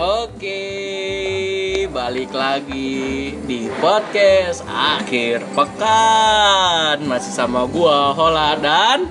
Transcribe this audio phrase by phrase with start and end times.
[0.00, 0.64] Oke,
[1.92, 9.04] balik lagi di podcast akhir pekan masih sama gua Hola dan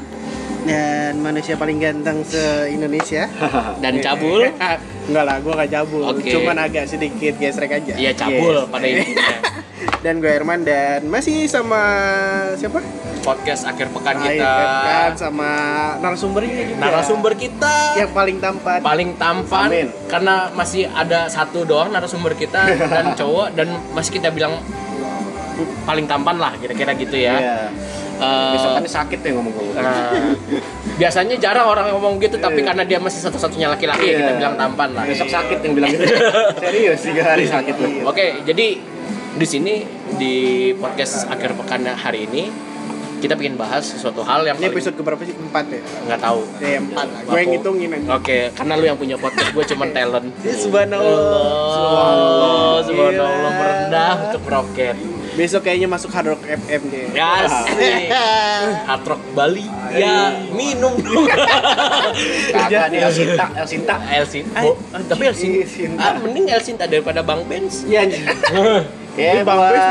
[0.65, 2.41] dan manusia paling ganteng se
[2.73, 3.29] Indonesia
[3.85, 4.49] dan cabul.
[5.09, 6.25] enggak lah gue gak cabul Oke.
[6.25, 8.69] cuman agak sedikit gesrek aja Iya cabul Yes.
[8.69, 9.29] pada intinya.
[9.99, 11.81] dan gue Herman dan masih sama
[12.55, 12.79] siapa
[13.19, 14.47] Podcast akhir pekan Akhir kita.
[14.47, 15.49] pekan sama
[15.99, 19.87] narasumbernya juga Narasumber kita yang paling tampan paling tampan Amin.
[20.07, 22.63] karena masih ada satu doang narasumber kita
[22.95, 24.55] dan cowok dan masih kita bilang
[25.83, 27.35] paling tampan lah kira-kira gitu ya.
[27.35, 27.57] Iya.
[28.15, 29.75] Eh, Besokannya sakit ya ngomong gue.
[29.75, 30.11] Nah,
[30.95, 34.39] biasanya jarang orang ngomong gitu, tapi karena dia masih satu-satunya laki-laki, ya kita Iya.
[34.39, 35.03] bilang tampan lah.
[35.03, 36.03] Besok sakit yang bilang gitu.
[36.63, 38.07] Serius tiga hari sakit loh.
[38.07, 38.79] Oke, jadi
[39.31, 39.73] di sini
[40.15, 40.35] di
[40.73, 42.49] podcast akhir pekan hari ini
[43.19, 46.39] kita bikin bahas sesuatu hal yang ini paling- episode keberapa sih empat ya nggak tahu.
[46.57, 49.87] ya empat lah gue yang ngitungin aja Oke, karena lu yang punya podcast, gue cuman
[49.91, 50.27] talent.
[50.39, 53.51] Eh, subhanallah Allah, subhanallah Gila.
[53.53, 54.95] merendah untuk roket.
[55.29, 58.11] besok kayaknya masuk hard rock FM deh Ya, asik.
[58.87, 59.63] Hard Rock Bali.
[59.89, 60.99] Ya, minum.
[62.51, 63.95] Kagak nih El Sinta, El Sinta.
[64.09, 64.43] Elsin.
[64.53, 64.75] Oh,
[65.07, 65.63] tapi Elsin.
[65.63, 66.01] Sinta.
[66.01, 67.83] Ah, mending Elsin daripada Bang Benz.
[67.83, 68.03] Iya.
[69.19, 69.83] Ya, Bang Bes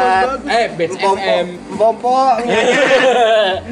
[0.49, 1.47] Eh, Pompo, FM.
[1.77, 2.17] pompo.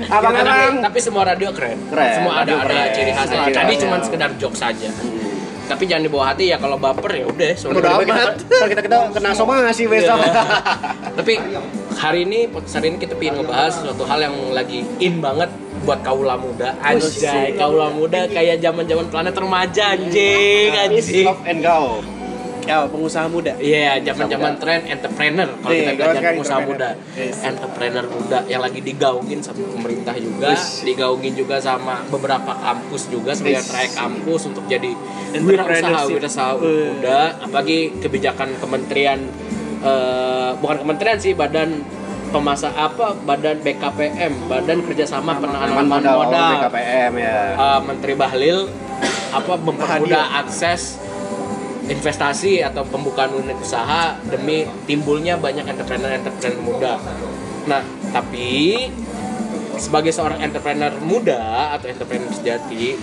[0.07, 0.73] Abang-abang.
[0.77, 1.79] Tapi, tapi semua radio keren.
[1.89, 2.95] Keren, Semua ada radio ada keren.
[2.95, 3.39] ciri khasnya.
[3.51, 4.91] Tadi cuma sekedar jokes saja.
[5.67, 7.51] Tapi jangan dibawa hati ya kalau baper ya udah.
[7.59, 7.75] sorry.
[7.75, 8.35] Udah Kita- amat.
[8.47, 10.15] Ntar kita kita kena somasi besok.
[10.15, 10.43] Iya.
[11.19, 11.33] Tapi
[11.97, 15.51] hari ini podcast hari ini kita pengen ngebahas suatu hal yang lagi in banget
[15.83, 16.71] buat kaula muda.
[16.79, 21.27] Anjay, kaula muda kayak zaman-zaman planet remaja anjing, anjing.
[21.27, 21.99] love and go.
[22.67, 26.89] Ya pengusaha muda Iya, zaman-zaman tren entrepreneur kalau Iya, kita kalau belajar sekarang pengusaha muda.
[26.91, 27.17] entrepreneur.
[27.17, 27.37] Yes.
[27.41, 30.83] Entrepreneur muda yang lagi digaungin sama pemerintah juga, Yes.
[30.83, 33.71] digaungin juga sama beberapa kampus juga sebagai Yes.
[33.71, 34.91] trayek kampus untuk jadi
[35.33, 36.91] wirausaha wirausaha Eh.
[36.93, 39.21] muda, apalagi kebijakan kementerian
[39.79, 41.85] eh, bukan kementerian sih, badan
[42.27, 47.39] pemasa apa badan BKPM, Badan Kerjasama Penanaman Modal, modal BKPM ya.
[47.55, 48.59] Eh, Menteri Bahlil
[49.31, 50.99] apa mempermudah akses
[51.87, 56.95] investasi atau pembukaan unit usaha demi timbulnya banyak entrepreneur-entrepreneur muda.
[57.67, 58.91] Nah, tapi
[59.77, 62.97] sebagai seorang entrepreneur muda atau entrepreneur sejati,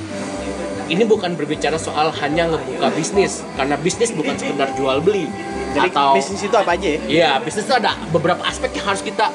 [0.92, 5.32] ini bukan berbicara soal hanya ngebuka bisnis karena bisnis bukan sekedar jual beli
[5.72, 9.02] jadi atau bisnis itu apa aja ya Iya, bisnis itu ada beberapa aspek yang harus
[9.02, 9.32] kita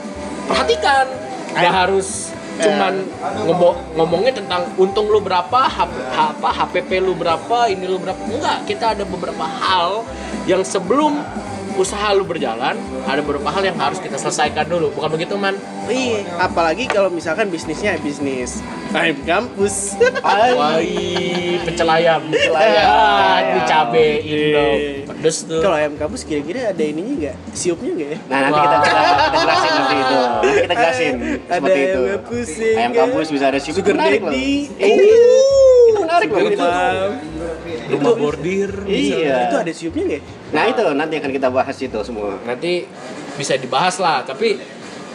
[0.46, 1.06] perhatikan.
[1.56, 2.94] Nggak harus cuman
[3.46, 8.18] ngomong ngomongnya tentang untung lu berapa, H- apa HPP lu berapa, ini lu berapa.
[8.18, 10.02] Enggak, kita ada beberapa hal
[10.44, 11.18] yang sebelum
[11.78, 12.74] usaha lu berjalan,
[13.06, 14.90] ada beberapa hal yang harus kita selesaikan dulu.
[14.98, 15.54] Bukan begitu, Man?
[15.86, 18.58] Iya, apalagi kalau misalkan bisnisnya bisnis
[18.90, 19.94] time kampus.
[20.58, 24.66] Wah, ih, pencelayam, pencelayam, di cabe Indo,
[25.18, 25.58] pedes tuh.
[25.58, 27.36] kalau ayam kampus kira-kira ada ininya nggak?
[27.50, 28.18] Siupnya nggak ya?
[28.30, 30.18] Nah nanti kita, kita, kita jelasin nanti itu.
[30.18, 32.00] Nanti kita jelasin Ada seperti itu.
[32.00, 34.30] ayam kampus ya, Ayam kampus bisa ada Sugar menarik loh.
[34.30, 34.50] daddy.
[34.78, 35.06] Iya.
[35.88, 36.40] Itu menarik loh.
[36.46, 36.66] Itu.
[37.88, 38.70] Rumah bordir.
[38.86, 39.36] Iya.
[39.50, 40.22] Itu ada siupnya nggak?
[40.22, 40.54] ya?
[40.54, 42.30] Nah itu nanti akan kita bahas itu semua.
[42.46, 42.86] nanti
[43.34, 44.58] bisa dibahas lah tapi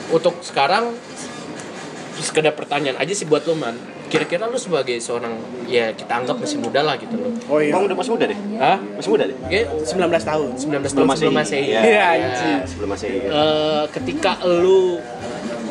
[0.07, 0.95] untuk sekarang
[2.15, 3.75] sekedar pertanyaan aja sih buat lo man
[4.13, 5.33] kira-kira lu sebagai seorang
[5.65, 7.73] ya kita anggap masih muda lah gitu loh Oh iya.
[7.73, 8.39] Bang udah masih muda deh.
[8.55, 8.77] Hah?
[8.95, 9.35] Masih muda deh.
[9.35, 9.89] Oke, 19
[10.23, 10.47] tahun.
[10.55, 11.65] 19 tahun sebelum Masehi.
[11.65, 12.05] Iya, Iya, Ya.
[12.23, 12.57] anjing.
[12.63, 13.17] Sebelum Masehi.
[13.19, 15.01] Eh, ketika lu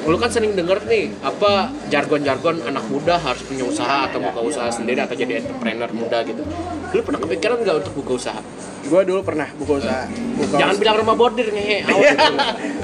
[0.02, 4.66] lu kan sering denger nih apa jargon-jargon anak muda harus punya usaha atau buka usaha
[4.68, 6.42] sendiri atau jadi entrepreneur muda gitu.
[6.90, 8.40] Lu pernah kepikiran nggak untuk buka usaha?
[8.82, 10.04] Gue dulu pernah buka usaha.
[10.36, 10.82] Buka Jangan usaha.
[10.82, 11.78] bilang rumah bordir ngehe.
[11.86, 12.18] awas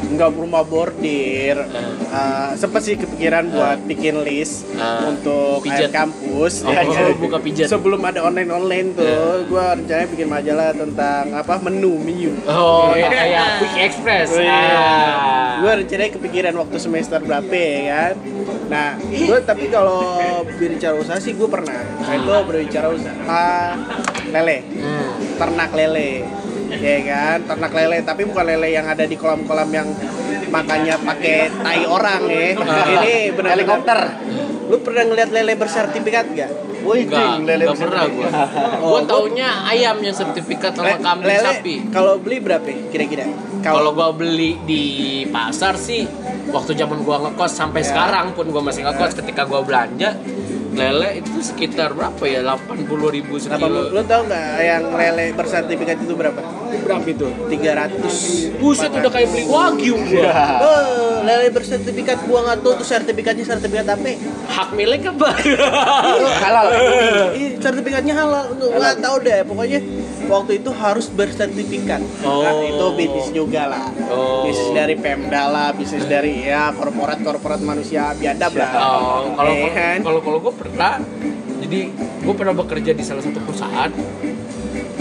[0.09, 1.57] Enggak rumah bordir.
[2.09, 5.05] Uh, sempet sih kepikiran buat bikin list Ah.
[5.05, 5.91] untuk Pijat.
[5.91, 6.65] ayam kampus.
[6.65, 7.69] Oh, Ya, jadi buka pijat.
[7.69, 12.33] Sebelum ada online online tuh, gua rencananya bikin majalah tentang apa menu menu.
[12.45, 14.29] Oh, ya kayak Quick Express.
[14.31, 14.55] Oh, iya.
[14.55, 15.49] Ah.
[15.59, 18.15] Gue rencananya kepikiran waktu semester berapa ya kan.
[18.69, 20.01] Nah, gue tapi kalau
[20.47, 21.82] berbicara usaha sih gue pernah.
[21.99, 23.75] Nah, itu berbicara usaha
[24.29, 25.09] lele, Hmm.
[25.35, 26.23] ternak lele,
[26.70, 27.99] ya kan, ternak lele.
[28.03, 29.88] Tapi bukan lele yang ada di kolam-kolam yang
[30.49, 32.49] makannya pakai tai orang ya.
[32.56, 33.99] Ini benar Helikopter.
[34.69, 36.50] Lu pernah ngeliat lele bersertifikat gak?
[36.79, 38.29] Wih, Enggak, jing, lele enggak bisa pernah gua.
[38.79, 41.75] Oh, Gua taunya ayam yang sertifikat sama kambing lele sapi.
[41.91, 43.25] kalau beli berapa kira-kira?
[43.60, 44.82] Kalau gua beli di
[45.28, 46.06] pasar sih
[46.49, 47.90] waktu zaman gua ngekos sampai Ya.
[47.90, 50.16] sekarang pun gua masih ngekos ketika gua belanja
[50.69, 56.14] lele itu sekitar berapa ya 80 ribu sekilo lu tau nggak yang lele bersertifikat itu
[56.14, 56.38] berapa?
[56.87, 57.26] Berapa itu?
[57.50, 60.31] 300 Buset udah kayak beli wagyu gua.
[60.62, 64.06] Oh, lele bersertifikat gua nggak tahu tuh sertifikatnya sertifikat apa.
[64.46, 65.28] Hak milik apa?
[66.46, 66.66] halal.
[67.34, 68.55] Ih, sertifikatnya halal.
[68.55, 69.43] Nggak tahu deh.
[69.43, 69.81] Pokoknya
[70.28, 72.00] waktu itu harus bersertifikat.
[72.22, 72.44] Oh.
[72.44, 73.85] Nah, itu bisnis juga lah.
[74.12, 74.45] Oh.
[74.45, 78.71] Bisnis dari Pemda lah, bisnis dari ya korporat korporat manusia biadab lah.
[78.77, 79.99] Oh, kalau kan?
[80.05, 81.00] kalau kalau gue pernah
[81.65, 83.91] jadi gue pernah bekerja di salah satu perusahaan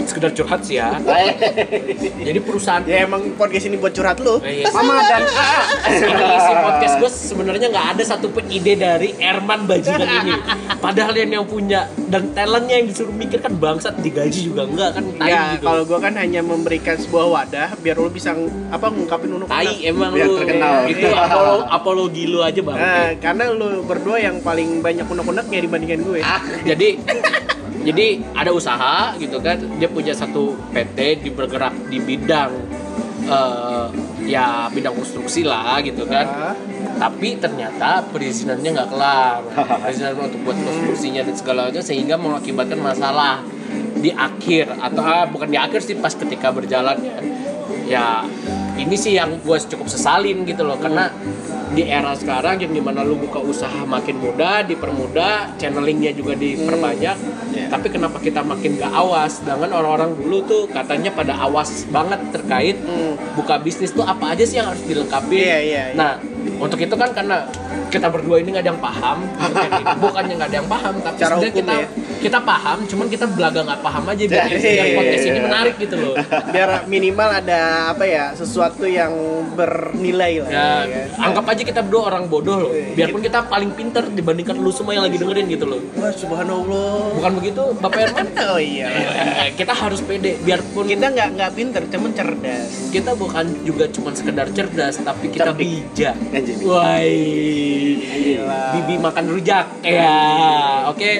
[0.08, 0.96] sekedar curhat sih ya
[2.18, 4.40] jadi perusahaan ya emang podcast ini buat curhat lu.
[4.40, 4.70] Eh, iya.
[4.70, 5.22] Mama dan
[5.86, 10.34] ini isi podcast gue sebenarnya nggak ada satupun ide dari Erman Bajingan ini
[10.78, 15.04] padahal yang yang punya dan talentnya yang disuruh mikir kan bangsat digaji juga enggak kan
[15.14, 18.32] tai Ya, gitu kalau gua kan hanya memberikan sebuah wadah biar lu bisa
[18.68, 20.76] apa ngungkapin unek tai emang Biar lu terkenal.
[20.88, 26.00] itu apolo apologi lu aja bang Nah, karena lu berdua yang paling banyak unek-uneknya dibandingkan
[26.00, 26.20] gue.
[26.20, 26.96] Ah, jadi
[27.88, 29.56] jadi ada usaha gitu kan.
[29.80, 32.52] Dia punya satu PT di bergerak di bidang
[33.24, 33.86] eh,
[34.28, 36.26] ya bidang konstruksi lah gitu kan.
[36.28, 36.56] Ah.
[36.98, 39.40] tapi ternyata perizinannya nggak kelar.
[39.86, 43.40] Perizinan untuk buat konstruksinya dan segalanya sehingga mengakibatkan masalah
[43.98, 47.18] di akhir atau ah, bukan di akhir sih pas ketika berjalan ya
[47.88, 48.06] ya
[48.78, 50.76] ini sih yang gue cukup sesalin gitu loh.
[50.76, 51.08] Karena
[51.68, 57.16] di era sekarang yang di mana lu buka usaha makin mudah dipermudah channelingnya juga diperbanyak
[57.48, 57.68] Iya.
[57.68, 62.76] tapi kenapa kita makin gak awas sedangkan orang-orang dulu tuh katanya pada awas banget terkait
[62.78, 63.16] Hmm.
[63.34, 65.94] buka bisnis tuh apa aja sih yang harus dilengkapi Iya, iya, iya.
[65.94, 66.10] nah
[66.58, 67.44] untuk itu kan karena
[67.88, 69.18] kita berdua ini nggak ada yang paham
[70.04, 71.88] bukannya nggak ada yang paham tapi Cara hukum kita ya.
[72.18, 76.14] Kita paham cuman kita belaga nggak paham aja biar, biar podcast ini menarik gitu loh
[76.48, 77.60] Biar minimal ada
[77.90, 79.12] apa ya, sesuatu yang
[79.52, 80.50] bernilai lah.
[80.50, 80.68] ya
[81.08, 81.24] kan?
[81.24, 82.94] anggap aja kita berdua orang bodoh loh Iya.
[82.94, 87.14] biarpun kita paling pinter dibandingkan lu semua yang lagi dengerin gitu loh Wah, subhanallah.
[87.14, 88.88] bukan begitu bapak Herman Oh iya.
[89.38, 92.88] Eh, kita harus pede biarpun Kita nggak nggak pinter, cuman cerdas.
[92.88, 95.84] kita bukan juga cuma sekedar cerdas tapi kita Cerdik.
[95.92, 96.16] bijak
[97.08, 98.58] Gila.
[98.74, 100.16] bibi makan rujak ya
[100.88, 101.10] oke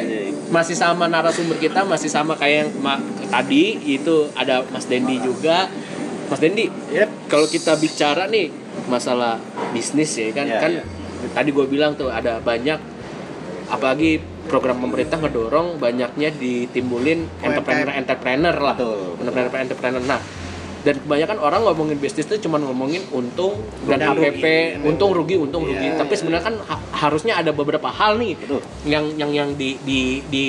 [0.49, 2.71] masih sama narasumber kita masih sama kayak yang
[3.29, 5.69] tadi itu ada Mas Dendi juga
[6.29, 7.29] Mas Dendi Yep.
[7.29, 8.49] kalau kita bicara nih
[8.87, 9.37] masalah
[9.71, 10.85] bisnis ya kan Ya, kan ya.
[11.33, 12.79] tadi gue bilang tuh ada banyak
[13.69, 14.17] apalagi
[14.49, 19.21] program pemerintah ngedorong banyaknya ditimbulin entrepreneur-entrepreneur lah Betul.
[19.21, 20.21] entrepreneur-entrepreneur nah
[20.79, 24.45] dan kebanyakan orang ngomongin bisnis tuh cuma ngomongin untung dan Dan HPP
[24.77, 24.87] rugi.
[24.87, 28.63] untung rugi untung Iya, rugi tapi sebenarnya kan ha- harusnya ada beberapa hal nih Betul.
[28.85, 30.47] yang yang yang di, di, di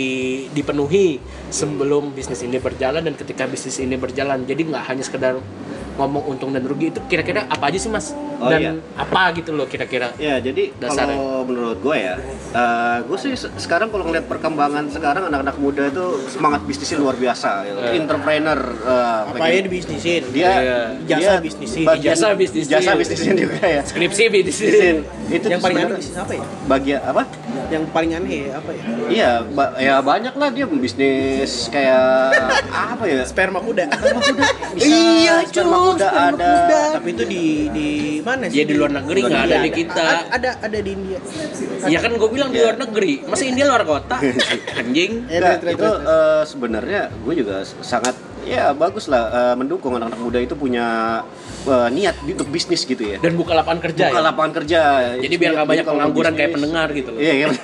[0.50, 1.18] dipenuhi
[1.50, 5.34] sebelum bisnis ini berjalan dan ketika bisnis ini berjalan jadi nggak hanya sekedar
[6.00, 8.72] ngomong untung dan rugi itu kira-kira apa aja sih mas Oh, dan iya.
[8.96, 11.12] apa gitu loh kira-kira Ya, jadi Dasarnya.
[11.12, 12.16] kalau menurut gue ya,
[12.50, 17.13] eh, gue sih se- sekarang kalau ngeliat perkembangan sekarang anak-anak muda itu semangat bisnisnya luar
[17.13, 17.80] biasa, gitu.
[17.81, 18.00] Eh.
[18.00, 18.56] entrepreneur.
[18.80, 20.24] eh, Apa aja dibisnisin?
[20.31, 20.80] dia Iya.
[21.06, 21.84] Jasa dia bisnisin.
[21.84, 22.72] bagian- Jasa bisnisin.
[22.72, 24.96] jasa bisnisin juga ya skripsi bisnis bisnisin
[25.30, 26.44] itu yang paling aneh bisnis apa ya?
[26.66, 27.22] bagian apa
[27.69, 28.83] Yang paling aneh apa ya?
[29.07, 32.33] iya ba- ya banyak lah dia bisnis kayak
[32.94, 33.86] apa ya Sperma kuda.
[34.74, 34.89] Bisa,
[35.21, 36.51] iya, sperma cuy, kuda sperma ada.
[36.60, 36.81] kuda.
[36.98, 37.88] Tapi itu di di
[38.19, 38.56] mana sih?
[38.56, 39.77] ya di luar negeri nggak ada Iya, di ada.
[39.77, 41.19] kita A- ada ada di India.
[41.86, 44.18] ya kan gue bilang di luar negeri masa India luar kota
[44.80, 48.15] anjing terus, itu eh, sebenarnya gue juga sangat
[48.45, 51.19] ya bagus lah eh, mendukung anak-anak muda itu punya
[51.68, 54.27] eh, niat untuk bisnis gitu ya dan buka lapangan kerja buka ya?
[54.31, 54.81] lapangan kerja
[55.19, 57.47] jadi biar nggak banyak kalau pengangguran kayak pendengar gitu loh iya iya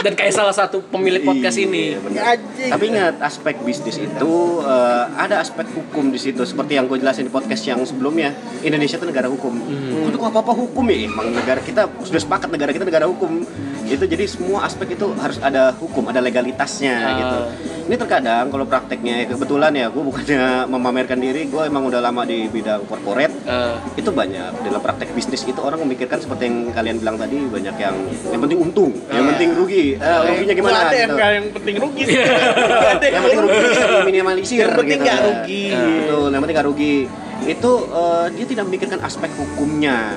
[0.00, 1.84] dan kayak salah satu pemilik podcast Iya, ini.
[2.16, 2.70] Anjing.
[2.72, 4.32] Tapi ingat aspek bisnis itu
[4.64, 8.32] eh, ada aspek hukum di situ seperti yang gue jelasin di podcast yang sebelumnya.
[8.64, 9.52] Indonesia itu negara hukum.
[9.52, 10.08] Hmm.
[10.08, 11.04] Untuk apa apa hukum ya?
[11.04, 13.44] Emang negara kita sudah sepakat negara kita negara hukum.
[13.90, 17.10] Itu jadi semua aspek itu harus ada hukum, ada legalitasnya Ah.
[17.12, 17.38] gitu.
[17.82, 20.40] Ini terkadang kalau prakteknya kebetulan ya gue bukannya
[20.72, 25.42] memamerkan diri, gue emang udah lama di bidang corporate Eh, itu banyak dalam praktek bisnis
[25.42, 27.96] itu orang memikirkan seperti yang kalian bilang tadi banyak yang
[28.30, 29.30] yang penting untung, yang Ah.
[29.34, 29.84] penting rugi.
[29.96, 30.76] Eh, ruginya gimana?
[30.80, 31.16] Ada yang gitu.
[31.16, 32.04] nggak yang penting rugi.
[32.06, 35.04] Yang penting rugi bisa diminimalisir Yang penting gitu.
[35.04, 35.64] nggak rugi.
[35.74, 36.94] Betul yang penting nggak rugi
[37.42, 40.12] itu eh, dia tidak memikirkan aspek hukumnya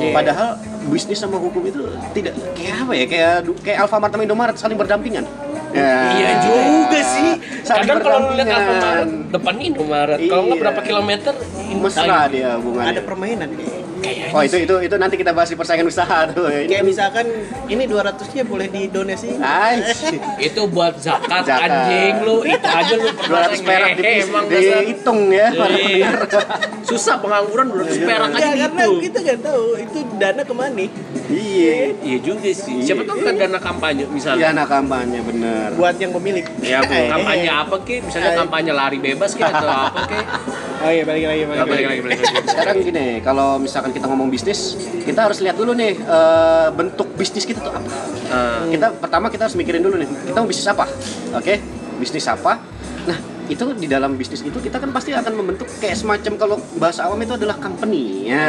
[0.12, 4.76] padahal bisnis sama hukum itu tidak kayak apa ya kayak kayak Alfamart sama Indomaret saling
[4.76, 5.24] berdampingan
[5.70, 6.18] Ya.
[6.18, 7.30] Iya juga sih.
[7.62, 8.58] Saling Kadang kalau lihat berdampingan.
[8.58, 10.18] Alfamart depannya Indomaret.
[10.20, 10.62] Kalau nggak Iya.
[10.66, 11.34] berapa kilometer
[11.78, 13.48] mesra dia hubungannya Ada permainan.
[14.00, 16.46] Kayaknya Oh itu itu itu nanti kita bahas di persaingan usaha tuh.
[16.46, 17.26] Ini Kayak misalkan
[17.66, 19.36] ini 200-nya boleh didonasi.
[20.48, 21.68] Itu buat zakat, Zakat.
[21.68, 26.08] anjing lu itu aja lu pernah 200 perak di, emang dihitung ya Iya.
[26.82, 30.84] susah pengangguran 200 perak aja Ya, karena gitu kita nggak tahu itu dana ke mana.
[31.28, 31.76] Iya.
[32.00, 35.68] iya juga sih siapa tahu kan dana kampanye Iya misalnya anak kampanye bener.
[35.76, 36.44] Buat yang pemilik.
[36.62, 40.18] ya kampanye apa ki misalnya kampanye lari bebas ki atau apa ki
[40.80, 44.28] Oh iya balik lagi Nggak, balik lagi balik lagi Sekarang gini, kalau misalkan kita ngomong
[44.28, 47.90] bisnis, kita harus lihat dulu nih eh, bentuk bisnis kita tuh apa.
[48.30, 50.86] Eh, Kita pertama kita harus mikirin dulu nih, kita mau bisnis apa,
[51.32, 51.54] oke?
[51.96, 52.58] Bisnis apa?
[53.02, 57.02] Nah itu di dalam bisnis itu kita kan pasti akan membentuk kayak semacam kalau bahasa
[57.04, 58.46] awam itu adalah company, ya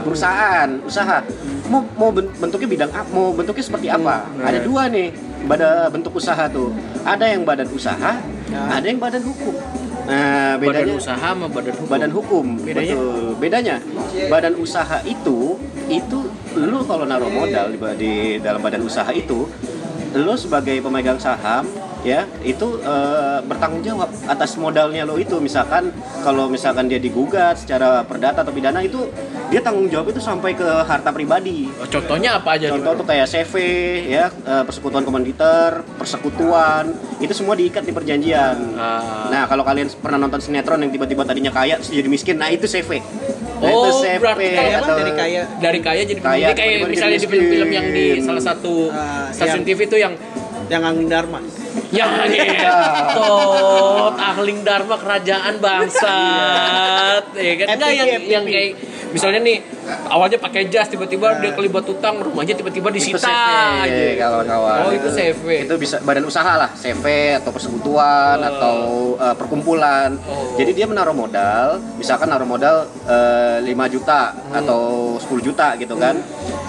[0.00, 1.26] perusahaan, usaha.
[1.66, 3.08] Mau mau ben- bentuknya bidang apa?
[3.08, 4.22] Mau bentuknya seperti apa?
[4.38, 5.10] Ada dua nih
[5.44, 6.70] pada bentuk usaha tuh.
[7.02, 8.14] Ada yang badan usaha,
[8.70, 9.58] ada yang badan hukum.
[10.04, 12.94] Nah badan bedanya usaha sama badan hukum badan hukum Bedanya?
[12.94, 13.76] betul bedanya
[14.28, 15.56] badan usaha itu
[15.88, 16.18] itu
[16.60, 19.48] lu kalau naruh modal di, di dalam badan usaha itu
[20.14, 21.64] lu sebagai pemegang saham
[22.04, 25.88] ya itu eh, bertanggung jawab atas modalnya lo itu misalkan
[26.20, 29.08] kalau misalkan dia digugat secara perdata atau pidana itu
[29.48, 33.24] dia tanggung jawab itu sampai ke harta pribadi Oh, contohnya apa aja Contoh tuh kayak
[33.24, 33.54] CV
[34.06, 38.56] ya, eh, persekutuan komanditer, persekutuan, itu semua diikat di perjanjian.
[38.74, 39.28] Ah.
[39.28, 42.64] Nah, kalau kalian pernah nonton sinetron yang tiba-tiba tadinya kaya terus jadi miskin, nah itu
[42.64, 42.98] CV.
[42.98, 44.92] Nah, Oh, itu CV berarti kayak apa?
[44.94, 45.42] Dari kaya.
[45.58, 49.28] dari kaya jadi Kaya, kayak tiba-tiba misalnya jadi di film-film yang di salah satu Ah,
[49.30, 50.14] stasiun yang- TV itu yang
[50.64, 51.40] Yang Angin Dharma.
[51.96, 52.10] yang
[53.14, 58.78] tot ahling dharma kerajaan bangsat ya kan enggak yang yang kayak
[59.10, 59.58] misalnya nih
[60.10, 63.30] awalnya pakai jas tiba-tiba dia kelibat utang rumahnya tiba-tiba Itu disita
[63.86, 64.26] CV, aja.
[64.26, 64.78] kawan-kawan.
[64.80, 65.46] Oh, itu CV.
[65.68, 67.04] Itu bisa badan usaha lah, CV
[67.38, 68.48] atau persekutuan Oh.
[68.48, 68.76] atau
[69.20, 70.18] eh, perkumpulan.
[70.20, 70.58] Oh.
[70.58, 74.58] Jadi dia menaruh modal, misalkan naruh modal eh, 5 juta Hmm.
[74.58, 74.82] atau
[75.20, 76.18] 10 juta gitu kan.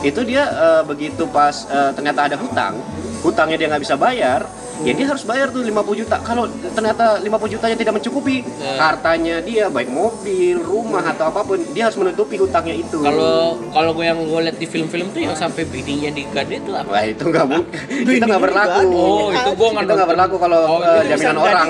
[0.01, 2.77] Itu dia eh, begitu pas eh, ternyata ada hutang,
[3.25, 4.45] hutangnya dia nggak bisa bayar,
[4.81, 6.19] ya dia harus bayar tuh 50 juta.
[6.19, 8.75] Kalau ternyata 50 jutanya tidak mencukupi, Ya.
[8.81, 12.99] hartanya dia baik mobil, rumah atau apa pun, dia harus menutupi hutangnya itu.
[12.99, 16.89] kalau kalau gue yang gue liat di film-film tuh yang sampai bininya digade itu apa
[16.89, 17.79] Wah itu nggak mungkin,
[18.09, 18.81] kita nggak berlaku.
[18.89, 21.67] Oh, itu gua nggak nggak berlaku kalau Oh, eh, itu jaminan orang.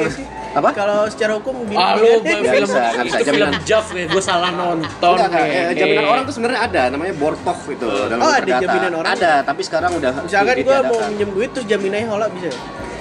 [0.55, 0.71] Apa?
[0.71, 3.17] Kalau secara hukum di Ah lu Nggak film bisa, nggak bisa.
[3.17, 5.51] itu film Jaminan- Jav ya, gue salah nonton Enggak, nih.
[5.51, 8.63] Eh, jaminan orang tuh sebenarnya ada, namanya Bortov itu dalam Oh, ada perdata.
[8.63, 9.11] jaminan orang?
[9.11, 12.55] Ada, tapi sekarang udah Misalkan gue mau minjem duit terus jaminannya hola bisa.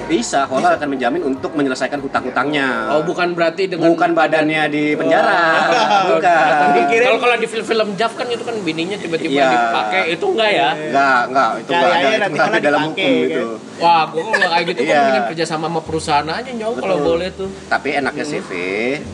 [0.05, 2.93] Bisa, Hola akan menjamin untuk menyelesaikan hutang-hutangnya.
[2.93, 6.47] Oh bukan berarti dengan bukan badannya di penjara, Oh, bukan.
[6.85, 9.49] Kalau kalau di film-film Jav kan itu kan bininya tiba-tiba Iya.
[9.51, 10.71] dipakai itu enggak ya?
[10.77, 13.27] Enggak, enggak, itu enggak ada, Kayaknya itu nanti enggak ada dalam dipakai, hukum kan?
[13.27, 13.45] itu.
[13.75, 14.95] Wah, gue kalau kayak gitu Iya.
[14.95, 17.49] mendingan kerja sama sama perusahaan aja nyong kalau boleh tuh.
[17.67, 18.51] Tapi enaknya CV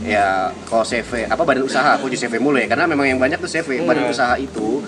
[0.05, 0.29] ya
[0.67, 3.87] kalau CV apa badan usaha aku di CV mulai karena memang yang banyak tuh CV
[3.87, 4.83] badan usaha itu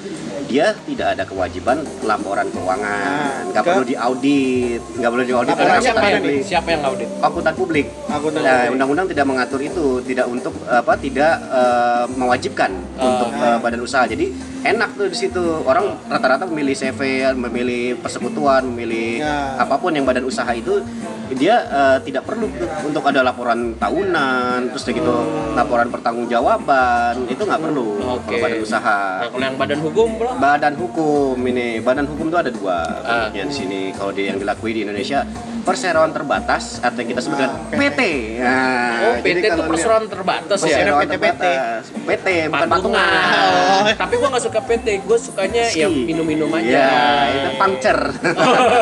[0.53, 6.05] dia tidak ada kewajiban laporan keuangan, nggak ke- perlu diaudit, nggak perlu diaudit oleh Siapa
[6.05, 6.43] yang, publik.
[6.45, 7.09] siapa yang audit?
[7.19, 7.87] Akuntan publik.
[8.07, 13.81] Akuntan Nah, undang-undang tidak mengatur itu, tidak untuk apa tidak eh, mewajibkan untuk eh, badan
[13.81, 14.05] usaha.
[14.05, 14.29] Jadi
[14.63, 17.01] enak tuh di situ orang rata-rata memilih CV,
[17.35, 19.57] memilih persekutuan, memilih Ya.
[19.57, 20.85] apa pun yang badan usaha itu
[21.33, 25.15] dia eh, tidak perlu tuh untuk ada laporan tahunan, terus kayak gitu
[25.55, 28.27] laporan pertanggungjawaban itu nggak perlu Oke.
[28.29, 28.99] kalau badan usaha.
[29.19, 30.31] Nah, kalau yang badan hukum, bro?
[30.43, 33.31] Badan hukum ini, badan hukum itu ada dua Ah.
[33.31, 33.81] bentuknya di sini.
[33.95, 35.23] Kalau dia yang dilakui di Indonesia
[35.63, 38.01] perseroan terbatas atau yang kita sebut dengan PT.
[38.43, 40.67] Nah, Oh, jadi PT itu perseroan terbatas ya.
[40.67, 41.13] perseroan PT.
[41.15, 41.83] terbatas.
[41.95, 43.07] PT bukan Patungan.
[43.07, 43.95] patungan.
[43.95, 45.79] Tapi gue nggak suka PT, gue sukanya Ski.
[45.81, 46.75] yang minum-minum aja.
[46.75, 46.99] Ya,
[47.31, 48.03] itu puncture.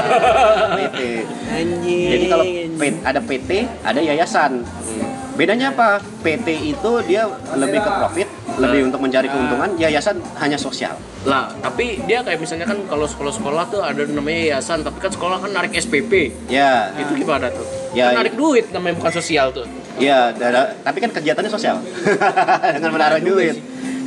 [0.81, 0.99] PT.
[1.50, 2.09] Anjing.
[2.09, 2.45] Jadi kalau
[3.05, 3.50] ada PT,
[3.85, 4.64] ada yayasan.
[5.40, 6.04] Bedanya apa?
[6.20, 7.25] PT itu dia
[7.56, 8.28] lebih ke profit,
[8.61, 9.73] lebih untuk mencari keuntungan.
[9.80, 10.92] Yayasan hanya sosial.
[11.25, 15.40] Lah, tapi dia kayak misalnya kan kalau sekolah-sekolah tuh ada namanya yayasan, tapi kan sekolah
[15.40, 16.28] kan narik SPP.
[16.52, 17.64] Ya, Itu gimana tuh?
[17.97, 19.64] Ya, kan narik duit namanya bukan sosial tuh.
[19.97, 20.28] ya,
[20.85, 21.80] tapi kan kegiatannya sosial.
[22.76, 23.56] Dengan menaruh duit.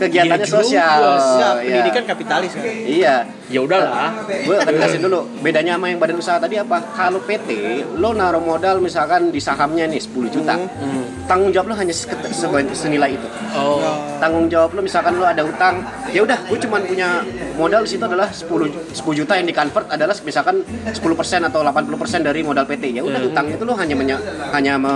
[0.06, 0.58] Kegiatannya Iya juga.
[0.60, 1.00] sosial.
[1.04, 1.64] Enggak, ya.
[1.70, 2.64] pendidikan kapitalis kan.
[2.84, 3.16] Iya.
[3.46, 4.10] Ya udahlah.
[4.26, 7.50] gue akan kasih dulu bedanya sama yang badan usaha tadi apa kalau PT
[7.94, 11.06] lo naruh modal misalkan di sahamnya nih 10 juta Hmm.
[11.24, 13.78] tanggung jawab lo hanya seke- sebe- senilai itu Oh.
[14.18, 17.22] tanggung jawab lo misalkan lo ada utang ya udah gue cuma punya
[17.54, 18.50] modal di situ adalah 10
[18.90, 20.56] 10 juta yang di convert adalah misalkan
[20.88, 21.06] 10%
[21.44, 21.86] atau 80%
[22.24, 23.30] dari modal PT ya udah Hmm.
[23.30, 24.90] utang itu lo hanya menya- hanya me-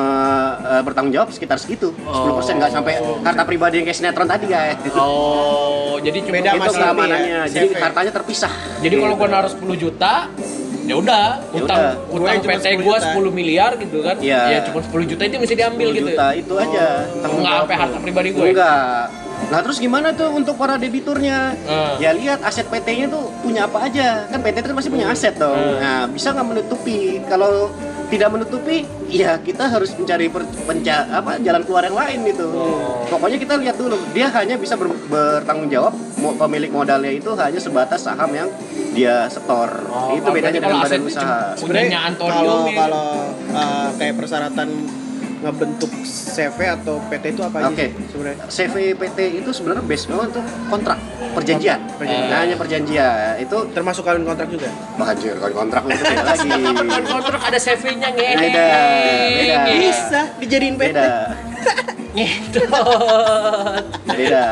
[0.57, 4.75] eh, bertanggung jawab sekitar segitu 10% nggak sampai harta pribadi yang kayak sinetron tadi guys
[4.97, 9.63] Oh, jadi cuma Beda itu keamanannya ya, jadi hartanya terpisah Jadi kalau gua naruh 10
[9.77, 10.13] juta,
[10.85, 12.15] ya udah, Ya utang udah.
[12.15, 13.13] utang PT 10 gua juta.
[13.13, 14.15] 10 miliar gitu kan.
[14.17, 14.41] Iya.
[14.51, 16.07] Ya cuma 10 juta itu mesti diambil 10 gitu.
[16.13, 16.85] juta itu aja
[17.21, 18.49] tanggung Nggak sampai harta pribadi gue?
[18.51, 19.05] enggak
[19.47, 21.53] Nah terus gimana tuh untuk para debiturnya?
[21.69, 21.93] Ah.
[22.01, 24.25] Ya lihat aset PT-nya tuh punya apa aja.
[24.27, 25.53] Kan PT itu pasti punya aset dong.
[25.53, 25.77] Ah.
[25.77, 27.21] Nah bisa nggak menutupi?
[27.29, 27.69] Kalau
[28.07, 32.47] tidak menutupi, ya kita harus mencari per- penca- apa jalan keluar yang lain gitu.
[32.47, 33.03] Oh.
[33.07, 33.99] Pokoknya kita lihat dulu.
[34.15, 35.91] Dia hanya bisa ber- bertanggung jawab.
[36.17, 38.47] Pemilik modalnya itu hanya sebatas saham yang
[38.95, 39.69] dia setor.
[39.91, 41.53] Oh, itu bedanya dengan badan usaha.
[42.07, 43.07] Antonio kalau kalau
[43.53, 44.67] uh, kayak persyaratan
[45.37, 47.85] ngebentuk CV atau PT itu apa aja Oke.
[47.87, 48.45] sih sebenarnya?
[48.47, 50.97] CVPT itu sebenarnya base banget untuk kontrak
[51.31, 51.79] perjanjian.
[51.79, 52.29] Kontrak, perjanjian.
[52.29, 54.69] Nah, hanya perjanjian itu Termasuk kawin kontrak juga.
[54.97, 56.49] Wah, anjir, kalau kontrak itu beda lagi.
[56.77, 58.33] Kapan kontrak ada CV-nya ngehe.
[58.35, 58.65] Beda,
[59.31, 59.57] beda.
[59.69, 60.89] Bisa dijadiin PT.
[60.89, 61.09] Beda.
[64.09, 64.43] Beda.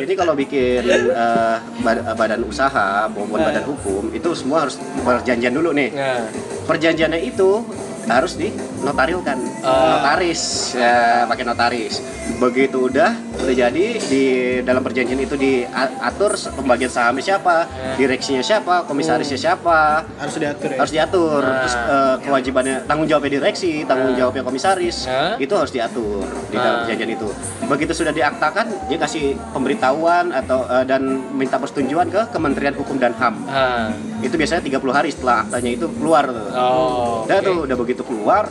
[0.00, 3.52] Jadi kalau bikin eh, bad- badan usaha maupun Nah.
[3.52, 5.92] badan hukum itu semua harus perjanjian dulu nih.
[5.92, 6.24] Nah,
[6.62, 7.60] Perjanjiannya itu
[8.04, 9.96] harus dinotarilkan Ah.
[9.96, 10.94] notaris ya
[11.24, 12.02] pakai notaris
[12.34, 14.24] begitu udah udah jadi di
[14.60, 17.94] dalam perjanjian itu diatur pembagian sahamnya siapa Ya.
[17.96, 20.76] direksinya siapa komisarisnya siapa Harus diatur ya.
[20.76, 21.54] harus diatur Nah.
[21.60, 24.18] terus eh, kewajibannya tanggung jawabnya direksi tanggung Nah.
[24.18, 25.34] jawabnya komisaris Nah.
[25.36, 27.28] itu harus diatur di dalam perjanjian itu
[27.64, 33.12] begitu sudah diaktakan dia kasih pemberitahuan atau eh, dan minta persetujuan ke Kementerian Hukum dan
[33.12, 33.90] HAM ah.
[34.22, 37.26] Itu biasanya 30 hari setelah aktanya itu keluar tuh Oh.
[37.26, 37.44] udah oke.
[37.44, 38.44] tuh udah begitu keluar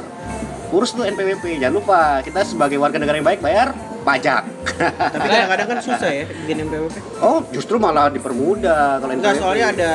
[0.71, 3.71] urus tuh NPWP jangan lupa kita sebagai warga negara yang baik bayar
[4.01, 4.43] pajak
[5.11, 6.95] Tapi kadang-kadang kan susah ya bikin NPWP.
[7.19, 9.91] oh justru malah dipermudah kalau Enggak, NPWP soalnya ada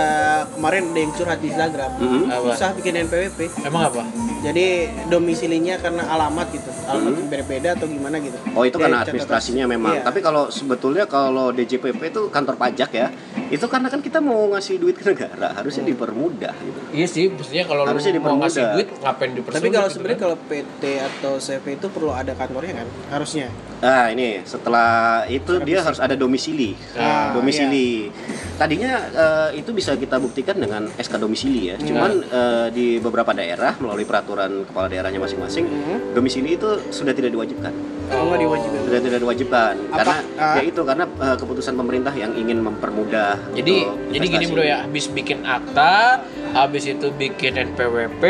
[0.49, 1.91] kemarin ada yang curhat di Instagram.
[1.97, 2.23] Mhm.
[2.29, 2.47] Apa?
[2.49, 3.39] Susah bikin NPWP.
[3.63, 4.03] Emang apa?
[4.39, 4.67] Jadi
[5.07, 6.71] domisilinya karena alamat gitu.
[6.85, 7.27] Alamat Mhm.
[7.29, 8.39] berbeda atau gimana gitu.
[8.53, 9.07] Oh itu karena catatan.
[9.09, 9.93] administrasinya memang.
[9.93, 10.03] Iya.
[10.03, 13.07] Tapi kalau sebetulnya kalau DJPP itu kantor pajak ya,
[13.49, 15.93] itu karena kan kita mau ngasih duit ke negara, harusnya Hmm.
[15.93, 16.79] dipermudah gitu.
[16.93, 18.43] Iya sih, maksudnya kalau lu Harusnya mau dipermudah.
[18.45, 20.25] ngasih duit ngapain dipersulit Tapi kalau gitu sebenarnya kan?
[20.25, 22.89] kalau PT atau CV itu perlu ada kantornya kan?
[23.11, 23.49] Harusnya.
[23.97, 24.91] Nah ini setelah
[25.25, 26.77] itu dia harus ada domisili.
[26.93, 28.13] Ah, domisili.
[28.61, 31.81] Tadinya eh, itu bisa kita buktikan dengan SK domisili ya.
[31.81, 35.97] Cuman eh, di beberapa daerah melalui peraturan kepala daerahnya masing-masing, Mhm.
[36.13, 37.73] domisili itu sudah tidak diwajibkan.
[38.13, 38.81] Oh, nggak diwajibkan.
[38.85, 40.55] Sudah tidak diwajibkan Apa- karena ah.
[40.55, 43.33] ya itu karena eh, keputusan pemerintah yang ingin mempermudah.
[43.57, 43.77] Jadi
[44.13, 46.21] jadi gini bro ya, habis bikin akta,
[46.53, 48.23] habis itu bikin NPWP,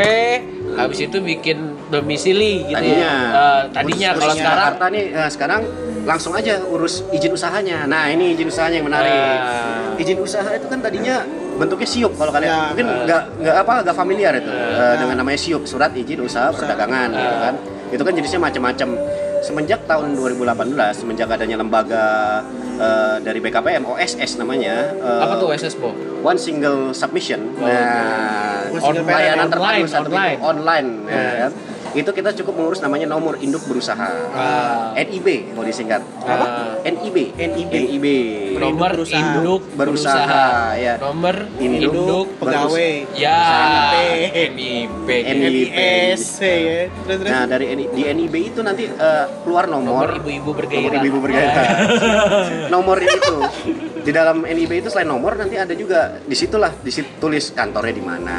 [0.79, 3.15] habis itu bikin domisili gitu tadinya ya.
[3.33, 5.61] Eh, tadinya urus- kalau urus sekarang Jakarta nih eh, sekarang
[6.03, 9.95] langsung aja urus izin usahanya nah ini izin usahanya yang menarik Nah.
[9.97, 11.23] izin usaha itu kan tadinya
[11.57, 13.03] bentuknya siup kalau kalian Ya, mungkin nah.
[13.03, 14.95] nggak nggak apa nggak familiar itu eh, Nah.
[14.97, 17.55] dengan namanya siup surat izin usaha perdagangan gitu kan
[17.89, 18.89] itu kan jenisnya macam-macam
[19.39, 22.07] semenjak tahun 2018 semenjak adanya lembaga
[22.77, 25.91] eh, dari BKPM OSS namanya eh, apa tuh SS Bo?
[26.21, 30.39] one single submission Oh, nah One single layanan terpadu Online, satu online.
[30.41, 31.35] online ya Yeah.
[31.41, 31.53] kan?
[31.93, 34.91] Itu kita cukup mengurus namanya nomor induk berusaha Ah.
[34.97, 36.81] NIB kalau disingkat Apa?
[36.83, 37.73] NIB NIB.
[37.73, 38.07] NIB
[38.57, 39.21] Nomor berusaha.
[39.21, 40.47] induk Berusaha, berusaha.
[40.77, 40.95] ya.
[40.97, 42.95] Nomor Induk induk pegawai.
[43.13, 43.41] Ya.
[45.07, 46.89] NIS ya.
[46.89, 47.29] Terus terus.
[47.29, 50.97] nah dari di NIB itu nanti eh, keluar Nomor nomor ibu-ibu nomor bergairah.
[50.99, 51.67] ibu-ibu bergairah
[52.75, 53.35] nomor itu
[54.01, 58.39] di dalam NIB itu selain nomor nanti ada juga di situlah ditulis kantornya di mana.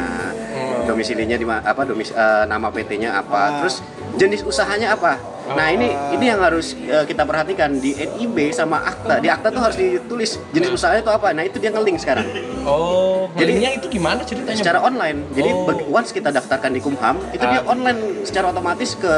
[0.88, 3.50] Domisilinya di apa domis eh, nama PT-nya apa Ah.
[3.62, 3.84] terus
[4.17, 9.20] jenis usahanya apa nah ini ini yang harus eh, kita perhatikan di NIB sama akta
[9.20, 12.28] di akta tuh harus ditulis jenis usahanya itu apa nah itu dia ngeling sekarang
[12.68, 14.60] Oh, Jadi- itu gimana ceritanya?
[14.60, 15.24] secara online.
[15.32, 15.72] Jadi Oh.
[15.88, 17.52] once kita daftarkan di Kumham, itu Ah.
[17.56, 19.14] dia online secara otomatis ke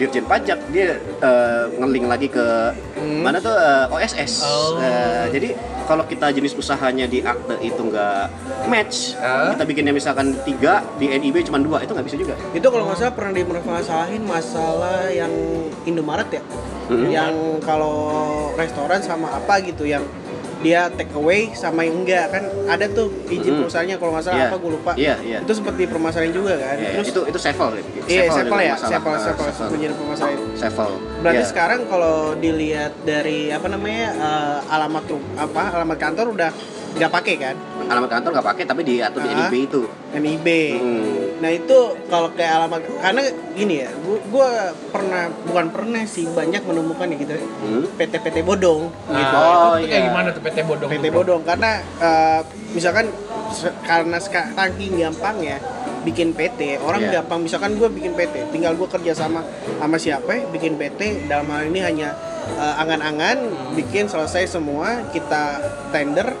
[0.00, 0.56] Dirjen Pajak.
[0.72, 2.72] Dia eh, ngeling lagi ke
[3.20, 4.32] mana tuh eh, OSS.
[4.42, 4.80] Oh.
[4.80, 5.52] Eh, jadi
[5.84, 8.24] kalau kita jenis usahanya di akte itu nggak
[8.72, 9.52] match, Ah.
[9.52, 12.34] kita bikinnya misalkan tiga di NIB cuma dua, itu nggak bisa juga.
[12.56, 15.28] Itu kalau nggak salah pernah dipermasalahin masalah yang
[15.84, 16.42] Indomaret ya.
[16.88, 17.06] Mhm.
[17.08, 17.96] Yang kalau
[18.54, 20.04] restoran sama apa gitu yang
[20.60, 23.60] dia take away sama yang enggak kan ada tuh izin Mhm.
[23.60, 24.48] perusahaannya kalau nggak salah Iya.
[24.48, 24.92] apa gue lupa.
[24.96, 25.38] Iya, iya.
[25.44, 26.74] Itu seperti permasalahan juga kan.
[26.74, 27.68] Ya, ya, Terus itu itu sevel.
[28.08, 29.68] iya Sevel ya, Eh, sepel sevel.
[29.68, 30.40] menjadi permasalahan.
[30.56, 30.90] Sevel.
[31.20, 31.50] Berarti Iya.
[31.52, 35.04] sekarang kalau dilihat dari apa namanya eh, alamat
[35.36, 36.50] apa alamat kantor udah
[36.94, 39.36] nggak pakai kan alamat kantor nggak pakai tapi diatur di Ah.
[39.36, 39.82] NIB itu.
[40.14, 40.48] NIB.
[40.78, 41.04] Hmm.
[41.36, 44.48] Nah itu kalau kayak alamat karena gini ya, gua, gua
[44.88, 47.82] pernah bukan pernah sih banyak menemukan ya gitu Hmm.
[47.92, 49.36] PT-PT bodong Nah, gitu.
[49.36, 50.08] Oh, itu kayak iya.
[50.08, 50.88] gimana tuh PT bodong?
[50.88, 51.16] PT bro?
[51.18, 53.06] bodong karena eh, misalkan
[53.82, 55.58] karena sekarang saking gampang ya
[56.00, 57.12] bikin PT orang Iya.
[57.20, 59.40] gampang misalkan gue bikin PT tinggal gue kerja sama
[59.74, 62.14] sama siapa ya, bikin PT dalam hal ini hanya
[62.54, 63.38] eh, angan-angan
[63.74, 65.58] bikin selesai semua kita
[65.90, 66.36] tender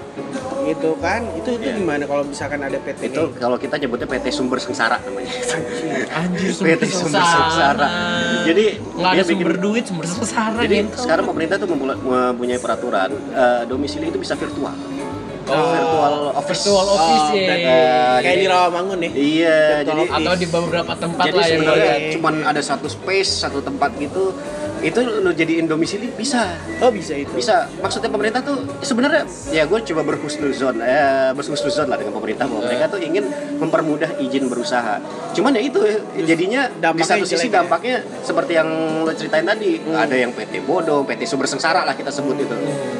[0.66, 1.20] gitu kan?
[1.34, 5.30] Itu itu gimana kalau misalkan ada PT itu kalau kita nyebutnya PT Sumber Sengsara namanya.
[6.20, 7.88] Anjir PT Sumber Sengsara.
[8.44, 10.96] Jadi nggak ada dia bikin- sumber duit sumber sengsara jadi gitu.
[10.98, 14.74] sekarang pemerintah tuh mempunyai peraturan eh, domisili itu bisa virtual.
[15.44, 16.64] Oh, virtual office.
[16.64, 17.44] virtual office Oh, ya.
[17.44, 17.76] berarti Eh,
[18.16, 21.52] kayak jadi- di Rawamangun ya iya Virtual jadi atau di beberapa tempat jadi lah ya
[21.52, 22.10] sebenarnya Iya.
[22.12, 24.32] cuman ada satu space satu tempat gitu
[24.84, 26.52] itu lo jadiin domisili bisa.
[26.84, 27.32] Oh bisa itu.
[27.32, 27.64] Bisa.
[27.80, 32.92] Maksudnya pemerintah tuh sebenarnya ya gue coba berhusnuzon eh berhusnuzon lah dengan pemerintah bahwa mereka
[32.92, 33.24] tuh ingin
[33.56, 35.00] mempermudah izin berusaha.
[35.32, 35.80] Cuman ya itu
[36.28, 37.64] jadinya di dampaknya satu sisi ya?
[37.64, 38.68] dampaknya seperti yang
[39.08, 42.56] lo ceritain tadi ada yang PT bodong PT sumber sengsara lah kita sebut itu.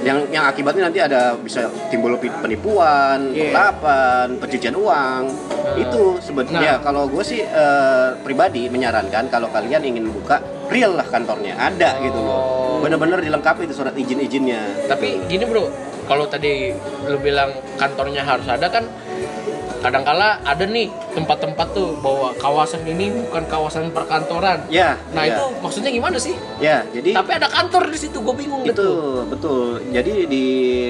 [0.08, 5.22] Yang yang akibatnya nanti ada bisa timbul penipuan pengelapan pencucian uang.
[5.76, 6.80] Itu sebetulnya Nah.
[6.80, 10.40] kalau gue sih eh, pribadi menyarankan kalau kalian ingin buka
[10.70, 12.32] real lah kantornya ada gitu loh.
[12.34, 12.80] Oh.
[12.84, 14.88] bener-bener dilengkapi itu surat izin-izinnya.
[14.90, 15.72] Tapi gini bro
[16.04, 16.76] kalau tadi
[17.08, 17.48] lu bilang
[17.80, 18.84] kantornya harus ada kan
[19.84, 24.64] kadangkala ada nih tempat-tempat tuh bahwa kawasan ini bukan kawasan perkantoran.
[24.72, 26.32] Ya nah ya, itu maksudnya gimana sih?
[26.56, 28.88] Ya jadi tapi ada kantor di situ gue bingung itu gitu.
[29.28, 30.44] Betul jadi di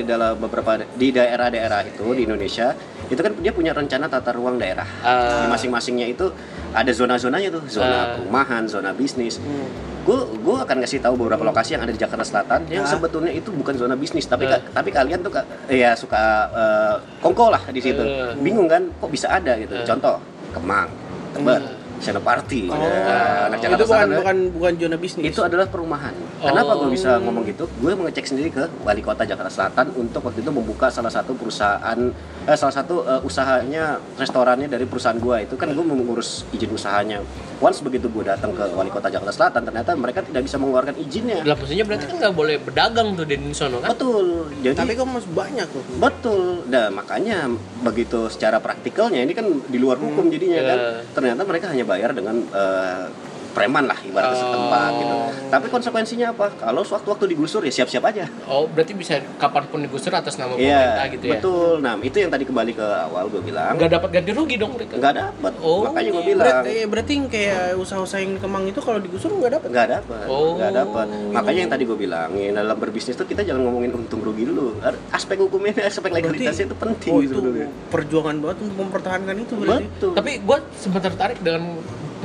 [0.06, 2.70] dalam beberapa di daerah-daerah itu di Indonesia
[3.10, 4.86] itu kan dia punya rencana tata ruang daerah.
[5.02, 5.42] Ah.
[5.42, 6.30] di masing-masingnya itu
[6.74, 8.04] ada zona-zonanya tuh zona Ah.
[8.14, 9.70] perumahan zona bisnis Hmm.
[10.02, 12.90] gue gue akan kasih tahu beberapa lokasi yang ada di Jakarta Selatan yang Ah.
[12.90, 16.18] sebetulnya itu bukan zona bisnis tapi ka- tapi kalian tuh ka- ya suka
[16.52, 18.34] eh, kongko lah di situ Ah.
[18.36, 19.86] bingung kan kok bisa ada gitu Ah.
[19.86, 20.14] contoh
[20.50, 20.90] Kemang
[21.32, 21.62] Tebet
[22.04, 26.14] Senopati Oh, ya, anak itu Jakarta bukan Selatan bukan bukan zona bisnis Itu adalah perumahan.
[26.36, 26.92] Kenapa gue Oh.
[26.92, 27.64] bisa ngomong gitu?
[27.74, 31.98] Gue mengecek sendiri ke wali kota Jakarta Selatan untuk waktu itu membuka salah satu perusahaan,
[32.44, 37.24] eh, salah satu eh, usahanya restorannya dari perusahaan gue itu kan gue mengurus izin usahanya.
[37.58, 41.40] Once begitu gue datang ke wali kota Jakarta Selatan, ternyata mereka tidak bisa mengeluarkan izinnya.
[41.42, 44.26] lah maksudnya berarti kan nggak boleh berdagang tuh di sono kan Betul.
[44.60, 46.42] Jadi tapi kok masih banyak tuh Betul.
[46.66, 47.48] Nah, makanya
[47.80, 50.78] begitu secara praktikalnya ini kan di luar hukum jadinya kan.
[50.78, 50.92] Iya.
[51.14, 53.06] Ternyata mereka hanya bayar dengan eh,
[53.54, 54.42] preman lah ibaratnya Oh.
[54.42, 55.16] setempat gitu.
[55.46, 56.46] Tapi konsekuensinya apa?
[56.52, 58.26] Kalau sewaktu-waktu digusur ya siap-siap aja.
[58.44, 61.72] oh berarti bisa kapan pun digusur atas nama Iya, pemerintah gitu ya betul.
[61.78, 63.72] Nah, itu yang tadi kembali ke awal gue bilang.
[63.74, 65.52] nggak dapat ganti rugi dong mereka Nggak dapat.
[65.60, 65.86] Oh.
[65.86, 69.52] Makanya gue bilang berarti, eh, berarti yang kayak usaha-usaha yang Kemang itu kalau digusur nggak
[69.54, 70.58] dapat nggak dapat, Oh.
[70.58, 71.06] nggak dapat.
[71.30, 74.74] Makanya yang tadi gue bilang, ya, dalam berbisnis tuh kita jangan ngomongin untung rugi dulu.
[75.08, 77.68] Aspek hukumnya, aspek legalitasnya itu penting oh itu sebenarnya.
[77.88, 80.12] perjuangan banget untuk mempertahankan itu berarti Betul.
[80.12, 81.62] tapi gue sempat tertarik dengan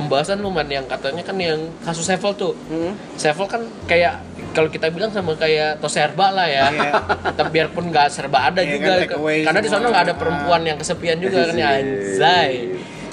[0.00, 2.96] pembahasan lu man yang katanya kan yang kasus Sevel tuh Hmm.
[3.14, 4.18] Sevel kan kayak
[4.50, 6.90] kalau kita bilang sama kayak tos serba lah ya Iya.
[7.36, 10.76] tapi biarpun nggak serba ada Iya juga kan, karena di sana nggak ada perempuan yang
[10.76, 12.52] kesepian juga kan ya anjay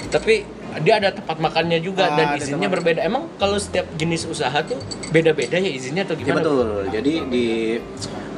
[0.08, 0.34] tapi
[0.78, 2.74] dia ada tempat makannya juga Ah, dan izinnya tempat.
[2.76, 6.68] berbeda emang kalau setiap jenis usaha tuh beda-beda ya izinnya atau Ya gimana betul.
[6.88, 7.46] Jadi di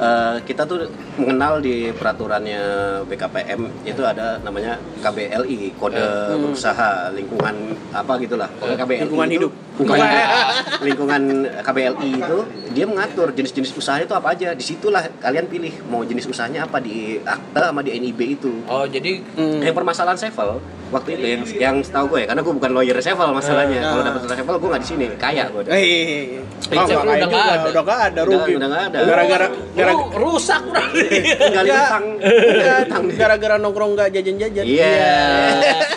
[0.01, 2.61] eh, kita tuh mengenal di peraturannya
[3.05, 6.01] BKPM itu ada namanya KBLI kode
[6.35, 7.55] berusaha lingkungan
[7.91, 8.49] apa gitulah.
[8.57, 9.53] Kode KBLI Lingkungan itu- hidup.
[9.71, 10.09] Lingkungan,
[10.87, 11.21] lingkungan
[11.63, 12.37] KBLI itu
[12.69, 14.51] dia mengatur jenis-jenis usaha itu apa aja.
[14.51, 18.51] Di situlah kalian pilih mau jenis usahanya apa di akta sama di NIB itu.
[18.65, 19.61] oh jadi Hmm.
[19.61, 20.59] Yang permasalahan Sevel
[20.91, 23.79] waktu itu yang yang setahu gue ya karena gue bukan lawyer Sevel masalahnya.
[23.79, 23.89] Ah.
[23.91, 25.61] Kalau dapat Sevel gue nggak di sini, kaya gue.
[25.71, 27.67] Eh, lu udah nggak ada.
[27.71, 28.51] udah nggak ada rugi.
[28.55, 28.97] udah nggak ada.
[29.01, 29.45] Gara-gara
[29.93, 31.05] Gara-gara rusak berarti
[31.41, 31.85] Tinggal Nggak.
[31.85, 32.05] utang.
[32.21, 33.03] Enggak, Utang.
[33.13, 34.65] gara-gara nongkrong nggak jajan-jajan.
[34.65, 35.17] Iya.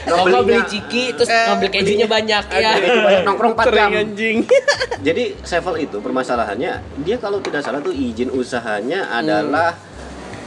[0.05, 2.71] kalau nggak beli ciki terus Eh, ngambil kejunya banyak ya
[3.27, 3.91] nongkrong 4 Sering jam.
[3.97, 4.37] anjing.
[5.07, 9.77] Jadi Sevel itu permasalahannya dia kalau tidak salah tuh izin usahanya adalah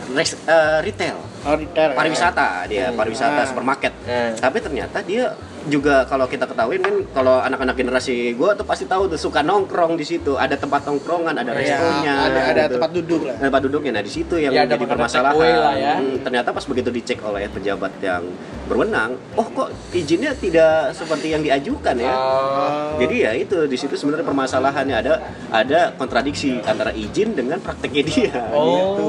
[0.09, 1.91] res- eh, retail, Oh, retail.
[1.91, 3.45] pariwisata dia, pariwisata Ah.
[3.45, 3.93] supermarket.
[4.03, 4.33] Hmm.
[4.35, 5.35] Tapi ternyata dia
[5.67, 9.93] juga kalau kita ketahuin kan kalau anak-anak generasi gua tuh pasti tahu tuh suka nongkrong
[9.93, 12.73] di situ, ada tempat nongkrongan, ada Ya, restonya, ada ada gitu.
[12.75, 13.35] tempat duduk lah.
[13.35, 13.91] Ada tempat duduknya.
[13.93, 15.35] Nah, di situ yang Ya, makanan permasalahan.
[15.37, 15.93] lah ya.
[15.99, 18.23] Hmm, ternyata pas begitu dicek oleh pejabat yang
[18.67, 22.11] berwenang, oh kok izinnya tidak seperti yang diajukan ya.
[22.11, 22.99] Oh.
[22.99, 25.13] Jadi ya itu di situ sebenarnya permasalahannya ada
[25.49, 28.31] ada kontradiksi antara izin dengan prakteknya dia.
[28.51, 29.07] Oh, gitu.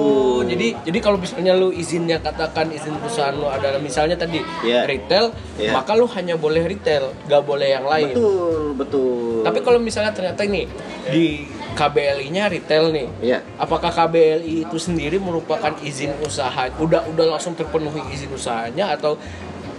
[0.48, 4.86] jadi jadi kalau misalnya lu izinnya katakan izin perusahaan lu adalah misalnya tadi Iya.
[4.86, 5.74] retail, Iya.
[5.74, 8.14] maka lu hanya boleh retail, gak boleh yang lain.
[8.14, 9.42] betul betul.
[9.42, 10.64] Tapi kalau misalnya ternyata ini
[11.08, 11.42] di
[11.74, 13.38] KBLI-nya retail nih, Iya.
[13.54, 16.66] apakah KBLI itu sendiri merupakan izin usaha?
[16.78, 19.14] Udah udah langsung terpenuhi izin usahanya atau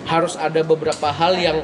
[0.09, 1.61] harus ada beberapa hal yang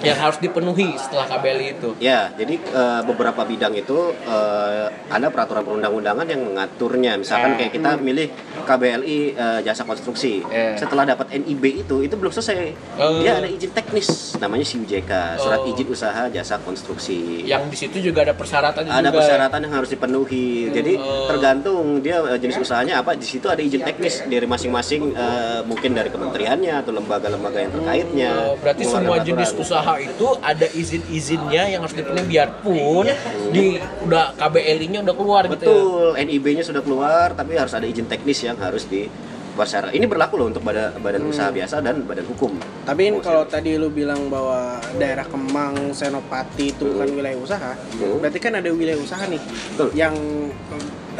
[0.00, 5.60] yang harus dipenuhi setelah KBLI itu Ya, jadi eh, beberapa bidang itu eh, ada peraturan
[5.60, 7.16] perundang-undangan yang mengaturnya.
[7.16, 7.56] Misalkan Eh.
[7.58, 8.28] kayak kita milih
[8.64, 10.40] KBLI eh, jasa konstruksi.
[10.46, 10.74] Eh.
[10.74, 12.72] Setelah dapat NIB itu, itu belum selesai.
[12.96, 13.20] Oh.
[13.20, 15.70] Dia ada izin teknis, namanya SIUJK, surat Oh.
[15.70, 17.42] izin usaha jasa konstruksi.
[17.42, 20.70] yang di situ juga ada persyaratan ada juga persyaratan yang harus dipenuhi.
[20.70, 21.26] Jadi Oh.
[21.26, 23.12] tergantung dia jenis usahanya apa.
[23.14, 28.30] Di situ ada izin teknis dari masing-masing eh, mungkin dari kementeriannya atau lembaga-lembaga yang terkaitnya.
[28.46, 33.04] Oh, berarti semua jenis usaha itu ada izin-izinnya yang harus dipenuhi biarpun
[33.50, 35.66] di udah KBLI-nya udah keluar gitu ya.
[35.66, 39.10] Betul, NIB-nya sudah keluar, tapi harus ada izin teknis yang harus di
[39.50, 39.92] persyarat.
[39.92, 41.32] Ini berlaku loh untuk badan, badan Hmm.
[41.34, 42.54] usaha biasa dan badan hukum.
[42.86, 48.22] Tapi kalau tadi lu bilang bahwa daerah Kemang, Senopati itu bukan wilayah usaha, Hmm.
[48.22, 49.42] berarti kan ada wilayah usaha nih
[49.74, 49.88] Betul.
[49.92, 50.14] yang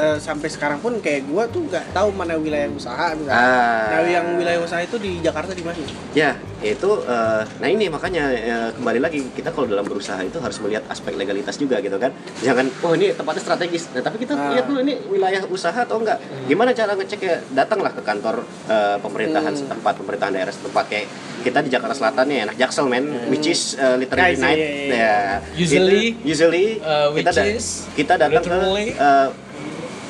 [0.00, 3.36] eh, sampai sekarang pun kayak gua tuh nggak tahu mana wilayah usaha misalnya.
[3.36, 3.84] Ah.
[3.92, 5.76] Nah, yang wilayah usaha itu di Jakarta di mana?
[6.10, 10.56] Ya, itu eh, nah ini makanya eh, kembali lagi kita kalau dalam berusaha itu harus
[10.58, 12.10] melihat aspek legalitas juga gitu kan.
[12.40, 13.92] Jangan oh ini tempatnya strategis.
[13.92, 14.50] Nah, tapi kita Ah.
[14.50, 16.16] lihat dulu ini wilayah usaha atau enggak.
[16.46, 17.36] Gimana cara ngecek ya?
[17.54, 19.60] Datanglah ke kantor eh, pemerintahan Hmm.
[19.60, 21.06] setempat, pemerintahan daerah setempat kayak
[21.40, 24.56] kita di Jakarta Selatan nih anak Jaksel men, which is eh, literally night.
[24.56, 24.94] iya, iya.
[24.94, 25.16] Ya,
[25.56, 28.88] Usually, usually uh, kita da- is kita datang ke literally?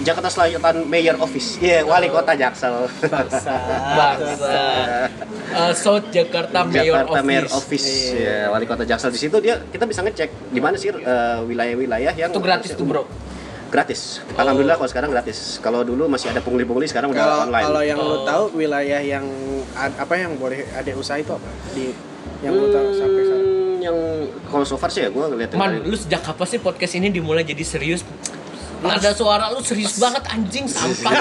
[0.01, 1.59] Jakarta Selatan Mayor Office.
[1.59, 2.89] Iya, wali kota Jaksel.
[3.99, 4.57] bangsa.
[5.51, 7.89] Eh, South Jakarta Mayor Jakarta Office, Mayor Office.
[8.13, 9.11] Ya, wali kota Jaksel.
[9.11, 12.85] Di situ dia kita bisa ngecek di mana sih eh, wilayah-wilayah yang itu gratis tuh
[12.85, 13.05] bro?
[13.71, 14.19] Gratis.
[14.35, 15.61] Alhamdulillah kalau sekarang gratis.
[15.61, 17.65] Kalau dulu masih ada pungli-pungli sekarang udah Kalau online.
[17.65, 18.27] kalau yang lu Oh.
[18.27, 19.23] tahu wilayah yang
[19.73, 21.47] ad- apa yang boleh ada usaha itu apa?
[21.71, 21.95] Di
[22.41, 23.47] yang lu tahu sampai sekarang.
[23.47, 23.97] Hmm, yang
[24.45, 27.45] kalau so far sih ya gue ngeliat Man, lu sejak kapan sih podcast ini dimulai
[27.45, 28.03] jadi serius?
[28.81, 31.12] Nada suara lu serius banget anjing sampah.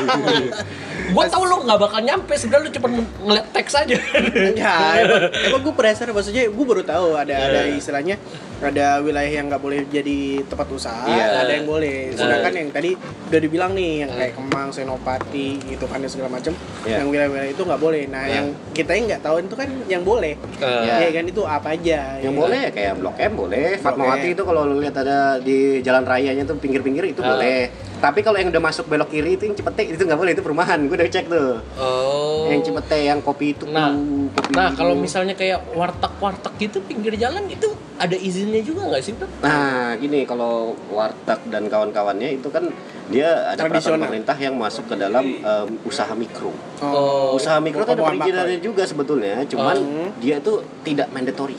[1.12, 2.88] gua tau lu nggak bakal nyampe sebenarnya lu cuma
[3.26, 3.96] ngeliat teks aja.
[4.32, 7.76] Enggak, emang, emang gue penasaran maksudnya gue baru tahu ada ada Iya.
[7.76, 8.16] istilahnya
[8.60, 11.48] ada wilayah yang nggak boleh jadi tempat usaha, Iya.
[11.48, 12.12] ada yang boleh.
[12.12, 16.52] Sedangkan yang tadi udah dibilang nih yang kayak Kemang, Senopati gitu kan dan segala macam,
[16.84, 16.98] Iya.
[17.00, 18.04] yang wilayah-wilayah itu nggak boleh.
[18.08, 18.36] Nah, Iya.
[18.36, 18.46] yang
[18.76, 20.34] kita yang nggak tahu itu kan yang boleh.
[20.60, 20.94] Iya.
[21.00, 22.00] Ya kan itu apa aja?
[22.20, 22.40] yang ya.
[22.40, 26.44] boleh ya kayak Blok M boleh, Fatmawati itu kalau lu lihat ada di jalan rayanya
[26.44, 27.34] tuh pinggir-pinggir itu Ah.
[27.34, 27.89] boleh.
[28.00, 30.80] Tapi kalau yang udah masuk belok kiri itu yang Cipete itu nggak boleh itu perumahan.
[30.88, 31.60] Gue udah cek tuh.
[31.76, 32.48] Oh.
[32.48, 33.68] Yang Cipete yang kopi itu.
[33.68, 37.68] Nah, kopi nah kalau misalnya kayak warteg-warteg gitu pinggir jalan itu
[38.00, 39.28] ada izinnya juga nggak sih, Bro?
[39.44, 42.72] Nah, gini kalau warteg dan kawan-kawannya itu kan
[43.12, 44.06] dia ada peraturan Tradisional.
[44.08, 46.56] pemerintah yang masuk ke dalam em, usaha mikro.
[46.80, 47.36] Oh.
[47.36, 50.10] usaha mikro itu ada bahan perizinannya juga sebetulnya, cuman Oh.
[50.22, 51.58] dia itu tidak mandatory,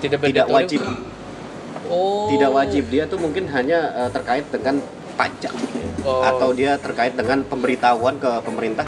[0.00, 0.80] Tidak tidak wajib,
[1.86, 2.26] Oh.
[2.32, 2.88] tidak wajib.
[2.88, 4.80] Dia tuh mungkin hanya eh, terkait dengan
[5.12, 5.54] pajak
[6.02, 6.18] Oh.
[6.18, 8.82] atau dia terkait dengan pemberitahuan ke pemerintah.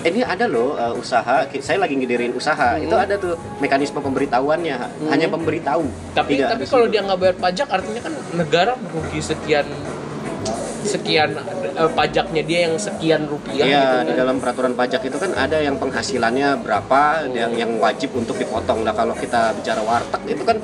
[0.00, 4.76] Ini ada loh eh, usaha, saya lagi ngedirin usaha, itu ada tuh mekanisme pemberitahuannya,
[5.12, 5.84] hanya pemberitahu.
[6.16, 9.68] Tapi Tidak tapi kalau dia nggak bayar pajak artinya kan negara merugi sekian
[10.88, 11.36] sekian
[11.76, 14.20] eh, pajaknya dia yang sekian rupiah Iya, gitu di kan.
[14.24, 18.88] dalam peraturan pajak itu kan ada yang penghasilannya berapa yang yang wajib untuk dipotong.
[18.88, 20.56] Nah, kalau kita bicara warteg itu kan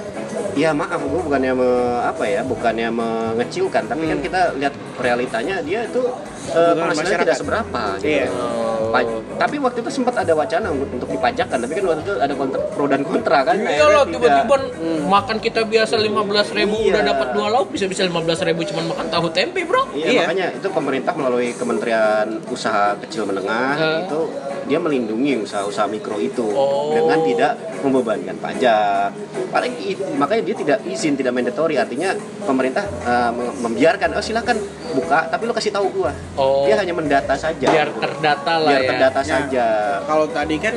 [0.54, 5.86] ya maaf gue bukannya me- apa ya, bukannya mengecilkan, tapi kan kita lihat realitanya dia
[5.86, 6.02] itu
[6.44, 8.06] Kebutuhan penghasilannya tidak seberapa gitu.
[8.06, 8.26] Iya.
[8.30, 8.83] Oh.
[8.94, 9.02] Pa-
[9.36, 12.60] tapi waktu itu sempat ada wacana untuk, untuk dipajakkan, tapi kan waktu itu ada kontra,
[12.70, 13.58] pro dan kontra kan.
[13.58, 14.56] Iya akhirnya loh, tiba-tiba
[15.04, 16.90] makan kita biasa 15.000 ribu Iya.
[16.94, 19.90] udah dapat dua lauk bisa-bisa 15.000 ribu cuma makan tahu tempe bro.
[19.90, 20.20] Iya, Iya.
[20.22, 23.98] makanya itu pemerintah melalui Kementerian Usaha Kecil Menengah Eh.
[24.06, 24.20] itu
[24.64, 26.94] dia melindungi usaha-usaha mikro itu Oh.
[26.94, 27.52] dengan tidak
[27.82, 29.10] membebankan pajak.
[29.50, 29.72] Paling
[30.14, 31.76] makanya dia tidak izin, tidak mandatory.
[31.76, 32.86] Artinya pemerintah
[33.30, 34.56] mem- membiarkan, oh silakan
[34.94, 36.14] buka, tapi lo kasih tahu gua.
[36.34, 36.64] Oh.
[36.64, 37.66] Dia hanya mendata saja.
[37.66, 38.83] Biar terdata lah Biar ya.
[38.86, 39.28] Terdata Ya.
[39.30, 39.66] saja.
[40.02, 40.74] Kalau tadi kan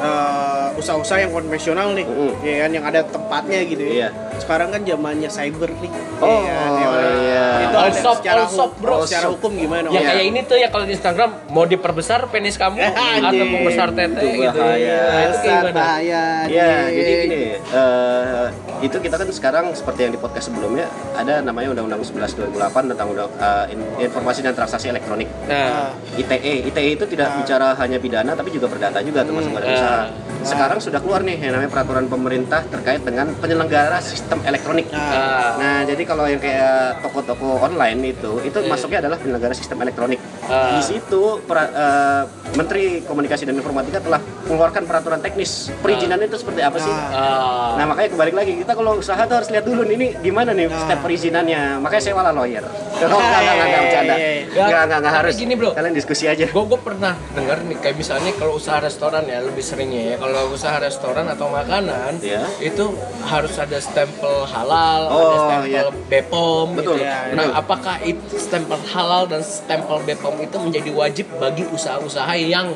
[0.00, 2.32] eh, usaha-usaha yang konvensional nih, Mm-mm.
[2.40, 3.92] ya kan yang ada tempatnya gitu ya.
[3.92, 4.08] Iya.
[4.36, 5.90] Sekarang kan zamannya cyber nih.
[6.18, 7.12] Oh, Iya, ya kan?
[7.18, 7.44] iya.
[7.60, 8.96] Itu All shop, secara all shop, bro.
[9.02, 9.86] Secara hukum gimana?
[9.86, 10.06] Ya Om?
[10.06, 12.80] kayak ini tuh ya kalau di Instagram mau diperbesar penis kamu
[13.28, 14.56] atau membesar tete Itu gitu.
[14.56, 14.98] bahaya.
[15.02, 15.72] Nah, itu kayak gimana?
[15.74, 16.22] bahaya.
[16.46, 16.88] Ya, nih.
[16.90, 18.44] jadi gini, eh,
[18.80, 23.08] itu kita kan sekarang seperti yang di podcast sebelumnya ada namanya Undang-Undang 11 2008 tentang
[23.08, 25.28] undang, eh, in- informasi dan transaksi elektronik.
[25.44, 29.74] Nah, ITE, ITE itu tidak bicara hanya pidana tapi juga perdata juga termasuk badan Ah.
[29.74, 30.00] usaha.
[30.42, 34.88] Sekarang sudah keluar nih yang namanya peraturan pemerintah terkait dengan penyelenggara sistem elektronik.
[34.90, 40.16] ah, Nah, jadi kalau yang kayak toko-toko online itu, itu masuknya adalah penyelenggara sistem elektronik.
[40.42, 40.72] Ah.
[40.72, 45.70] Di situ pra- eh, Menteri Komunikasi dan Informatika telah mengeluarkan peraturan teknis.
[45.78, 46.90] Perizinannya itu seperti apa sih?
[46.90, 47.76] ah.
[47.76, 50.66] Nah, makanya kembali lagi kita kalau usaha tuh harus lihat dulu nih, ini gimana nih
[50.66, 50.80] Nah.
[50.80, 51.78] step perizinannya.
[51.78, 52.64] Makanya saya malah lawyer.
[53.00, 54.12] Oh, enggak, enggak, enggak, enggak, bercanda.
[54.12, 54.42] Iya, iya.
[54.44, 55.34] Enggak, enggak, enggak Tapi harus.
[55.34, 55.70] gini, bro.
[55.72, 56.44] Kalian diskusi aja.
[56.46, 60.50] gue gue pernah dengar nih kayak misalnya kalau usaha restoran ya lebih seringnya ya kalau
[60.50, 62.44] usaha restoran atau makanan Iya.
[62.60, 62.84] itu
[63.22, 65.82] harus ada stempel halal ada Oh, stempel iya.
[66.06, 67.02] Bepom Betul, gitu.
[67.02, 67.56] iya, nah betul.
[67.56, 72.68] apakah itu stempel halal dan stempel Bepom itu menjadi wajib bagi usaha-usaha yang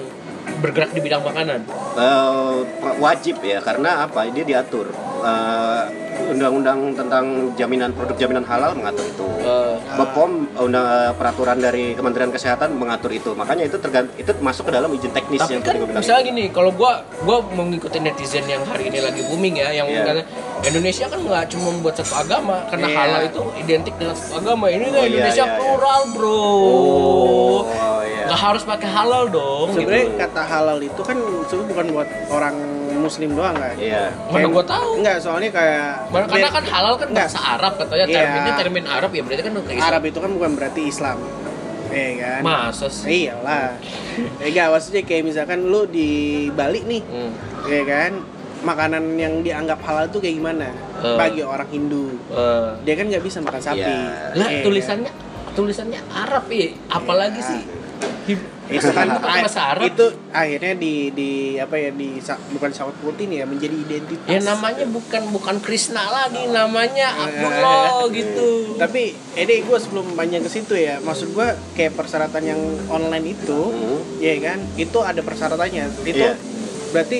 [0.61, 1.61] bergerak di bidang makanan?
[1.97, 2.57] Eh,
[3.01, 4.29] wajib ya karena apa?
[4.31, 4.93] Dia diatur.
[5.25, 5.83] Eh,
[6.25, 7.25] undang-undang tentang
[7.55, 10.87] jaminan produk jaminan halal mengatur itu Eh, Bepom undang
[11.21, 15.37] peraturan dari Kementerian Kesehatan mengatur itu makanya itu tergant itu masuk ke dalam izin teknis
[15.39, 19.55] tapi yang kan misalnya gini kalau gua gua mengikuti netizen yang hari ini lagi booming
[19.55, 20.01] ya yang Iya.
[20.01, 20.25] katanya
[20.65, 22.97] Indonesia kan nggak cuma membuat satu agama karena Iya.
[22.97, 25.59] halal itu identik dengan satu agama ini kan Oh, iya, Indonesia iya, iya.
[25.61, 26.41] plural bro
[26.89, 27.61] oh
[28.01, 30.21] iya nggak harus pakai halal dong Sebenarnya gitu.
[30.25, 32.55] kata halal itu kan sebenarnya bukan buat orang
[32.97, 33.75] muslim doang kan?
[33.77, 38.05] iya mana gua tahu Enggak, soalnya kayak Mana- karena kan halal kan bahasa Arab katanya
[38.05, 38.17] Iya.
[38.19, 41.19] terminnya termin Arab ya berarti kan udah kayak Arab itu kan bukan berarti Islam.
[41.87, 42.41] Iya kan?
[42.43, 43.79] masa sih Iyalah.
[44.37, 46.11] Eh enggak, maksudnya kayak misalkan lu di
[46.51, 47.31] Bali nih, Hmm.
[47.65, 48.13] ya kan?
[48.61, 50.73] Makanan yang dianggap halal tuh kayak gimana?
[50.99, 51.15] Eh.
[51.15, 52.17] Bagi orang Hindu.
[52.29, 53.85] Eh, Dia kan nggak bisa makan sapi.
[53.85, 54.35] Iya.
[54.35, 54.63] lah Iya.
[54.63, 55.13] tulisannya
[55.53, 57.47] tulisannya Arab ya apalagi Iya.
[57.47, 57.63] sih
[58.65, 62.17] itu kan Arab itu akhirnya di di apa ya di
[62.51, 64.25] bukan sawat putih nih ya menjadi identitas.
[64.27, 67.23] ya namanya bukan bukan Krishna lagi namanya Eh.
[67.25, 69.03] Abdullah gitu Tapi
[69.37, 74.01] ini gue sebelum panjang ke situ ya, maksud gue kayak persyaratan yang online itu, Hmm.
[74.19, 75.85] ya kan, itu ada persyaratannya.
[76.03, 76.35] Itu Iya.
[76.91, 77.19] berarti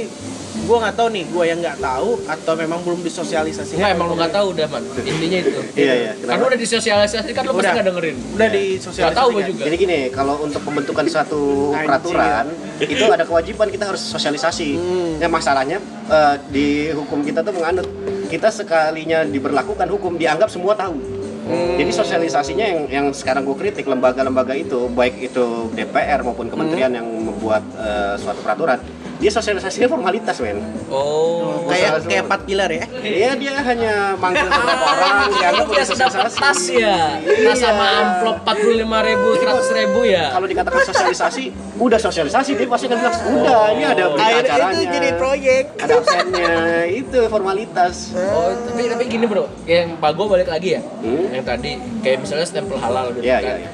[0.65, 3.77] gue nggak tahu nih, gue yang nggak tahu atau memang belum disosialisasikan.
[3.77, 6.11] Enggak emang lu nggak tahu udah man intinya itu Iya, iya.
[6.21, 8.55] kan lu udah disosialisasikan lu pasti nggak dengerin Udah Iya.
[8.55, 9.05] disosialisasikan.
[9.05, 9.63] Nggak tahu gua juga.
[9.63, 11.41] Jadi gini, kalau untuk pembentukan suatu
[11.77, 12.45] peraturan
[12.81, 14.69] itu ada kewajiban kita harus sosialisasi.
[14.75, 15.13] Hmm.
[15.19, 17.87] Ya masalahnya eh, di hukum kita tuh menganut
[18.27, 20.97] kita sekalinya diberlakukan hukum dianggap semua tahu.
[21.45, 21.77] Hmm.
[21.77, 26.99] Jadi sosialisasinya yang yang sekarang gue kritik lembaga-lembaga itu baik itu DPR maupun kementerian Hmm.
[26.99, 28.81] yang membuat eh, suatu peraturan,
[29.15, 30.59] dia sosialisasinya formalitas men.
[30.89, 32.85] oh kayak Masalah kayak empat pilar ya.
[32.97, 36.41] Iya dia hanya manggil beberapa orang dianggap udah biasa dapat sosialisasi.
[36.41, 37.53] tas ya tas Iya.
[37.57, 38.69] sama amplop 45
[39.05, 41.45] ribu 100 ribu ya Kalau dikatakan sosialisasi,
[41.77, 44.73] udah sosialisasi dia pasti akan bilang udah ini ada Akhirnya acaranya.
[44.73, 45.65] itu jadi proyek.
[45.79, 46.53] ada absennya
[46.87, 51.31] itu formalitas Oh, tapi tapi gini bro, yang Pago balik lagi ya, Hmm.
[51.31, 53.45] yang tadi kayak misalnya stempel halal gitu Iya, kan.
[53.45, 53.71] iya, iya.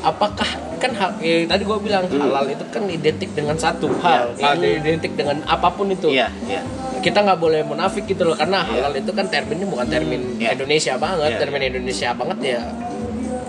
[0.00, 0.48] Apakah
[0.80, 2.18] kan hal, eh, tadi gue bilang Hmm.
[2.18, 6.08] halal itu kan identik dengan satu hal, Iya, ada identik dengan apa pun itu.
[6.08, 6.64] iya iya
[6.98, 10.52] Kita nggak boleh munafik gitu loh, karena halal itu kan terminnya bukan termin Iya.
[10.52, 12.60] Indonesia banget, Iya, termin Indonesia banget ya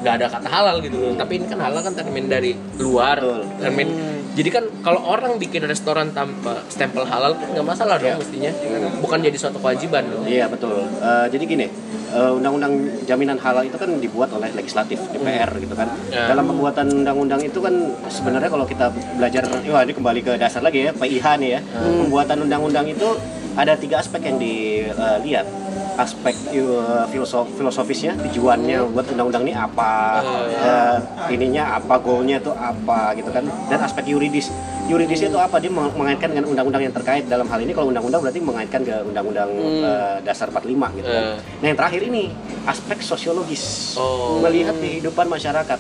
[0.02, 1.14] nggak ada kata halal gitu loh.
[1.14, 3.22] Tapi ini kan halal kan termin dari luar,
[3.56, 3.88] termin.
[4.32, 8.18] Jadi kan kalau orang bikin restoran tanpa stempel halal kan nggak masalah dong Iya.
[8.18, 8.52] mestinya,
[8.98, 10.24] bukan jadi suatu kewajiban dong.
[10.26, 11.68] iya betul Eh, jadi gini
[12.12, 12.74] eh, undang-undang
[13.08, 15.88] jaminan halal itu kan dibuat oleh legislatif DPR gitu kan.
[16.12, 16.32] Ya.
[16.32, 17.74] dalam pembuatan undang-undang itu kan
[18.12, 21.60] sebenarnya kalau kita belajar wah ini kembali ke dasar lagi ya PIH nih ya.
[21.82, 23.08] Pembuatan undang-undang itu
[23.56, 25.44] ada tiga aspek yang dilihat
[26.02, 29.92] aspek uh, filosof filosofisnya tujuannya buat undang-undang ini apa
[30.50, 30.98] eh,
[31.30, 33.46] ininya apa goalnya itu apa gitu kan.
[33.70, 34.50] Dan aspek yuridis
[34.90, 35.62] yuridisnya itu apa?
[35.62, 37.30] Dia meng- mengaitkan dengan undang-undang yang terkait.
[37.30, 39.50] Dalam hal ini kalau undang-undang berarti mengaitkan ke undang-undang
[39.82, 41.24] eh, dasar 45 gitu kan.
[41.62, 42.34] Nah yang terakhir ini
[42.66, 43.94] aspek sosiologis.
[43.96, 44.42] Oh.
[44.42, 45.80] melihat kehidupan masyarakat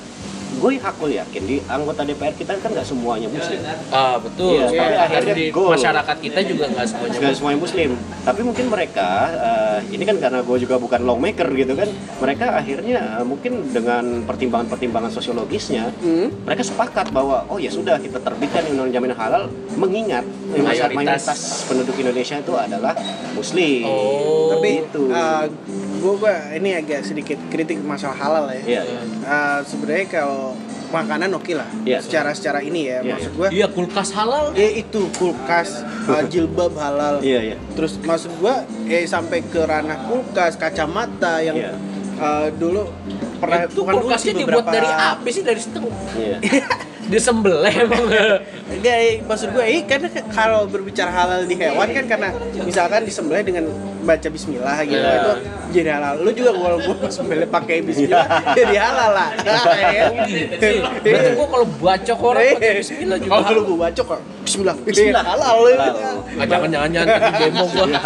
[0.61, 3.57] gue hakul yakin di anggota DPR kita kan nggak semuanya muslim
[3.89, 4.61] Ah betul.
[4.61, 5.73] Iya, tapi Dan akhirnya di goal.
[5.73, 7.17] masyarakat kita juga nggak semuanya.
[7.17, 7.89] nggak semuanya muslim
[8.21, 12.99] tapi mungkin mereka eh, ini kan karena gue juga bukan lawmaker gitu kan mereka akhirnya
[13.17, 16.29] eh, mungkin dengan pertimbangan-pertimbangan sosiologisnya Hmm.
[16.43, 19.43] mereka sepakat bahwa oh ya sudah kita terbitkan undang jaminan halal
[19.73, 20.21] mengingat
[20.51, 20.93] eh, Mayoritas.
[20.93, 22.93] mayoritas penduduk Indonesia itu adalah
[23.33, 24.51] muslim Oh.
[24.51, 25.01] Tapi gitu.
[26.01, 28.81] Gue gua ini agak sedikit kritik masalah halal ya.
[28.81, 28.81] Iya,
[29.21, 30.57] Eh, Sebenarnya kalau
[30.89, 31.69] makanan oke lah.
[31.83, 32.01] Iya.
[32.01, 33.47] Secara secara ini ya, Iya, maksud gue.
[33.53, 34.45] Iya kulkas halal.
[34.53, 37.21] Ya itu kulkas, eh, jilbab halal.
[37.21, 41.71] iya iya Terus maksud gua eh sampai ke ranah kulkas, kacamata yang Iya.
[42.17, 42.89] eh, dulu
[43.37, 45.79] pernah itu bukan kulkasnya dibuat beberapa- dari apa sih dari situ?
[46.15, 46.37] iya
[47.11, 48.03] Disembelih emang.
[48.71, 52.29] Enggak, maksud gue, eh, karena ke- kalau berbicara halal di hewan kan karena
[52.63, 53.67] misalkan disembelih dengan
[54.01, 55.13] baca bismillah gitu Iya.
[55.13, 55.31] itu
[55.71, 56.13] jadi halal.
[56.19, 59.29] Lu juga kalau gua sembelih pakai bismillah jadi halal lah.
[59.37, 60.05] Ya.
[60.97, 63.31] Berarti gua kalau bacok orang pakai bismillah juga.
[63.43, 64.75] Kalau baca kok bismillah.
[64.81, 65.23] Bismillah.
[65.23, 65.55] halal.
[66.33, 67.85] Ah, jangan jangan jangan demo gua.
[67.85, 68.03] Enggak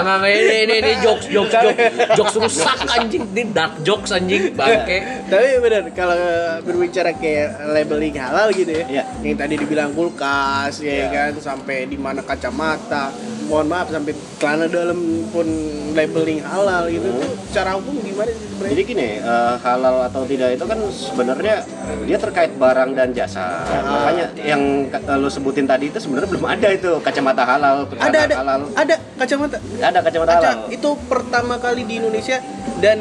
[0.00, 1.76] enggak enggak, ini ini ini jokes jokes jokes
[2.16, 4.98] jokes rusak anjing ini dark jokes anjing bangke.
[5.28, 6.16] Tapi bener kalau
[6.62, 8.84] berbicara kayak labeling halal gitu ya.
[8.86, 9.04] Iya.
[9.22, 11.06] Yang tadi dibilang kulkas ya Iya.
[11.08, 13.14] kan sampai di mana kacamata.
[13.44, 14.96] mohon maaf sampai celana dalam
[15.28, 15.44] pun
[15.92, 17.20] labeling halal gitu Hmm.
[17.20, 21.56] tuh secara hukum gimana sih sebenarnya Jadi gini, eh, halal atau tidak itu kan sebenarnya
[22.02, 23.60] dia terkait barang dan jasa.
[23.68, 28.34] Makanya yang ka- lo sebutin tadi itu sebenarnya belum ada itu kacamata halal, ada ada
[28.34, 28.60] halal.
[28.72, 30.72] ada kacamata Ada kacamata Kaca halal.
[30.72, 32.40] itu pertama kali di Indonesia
[32.80, 32.96] dan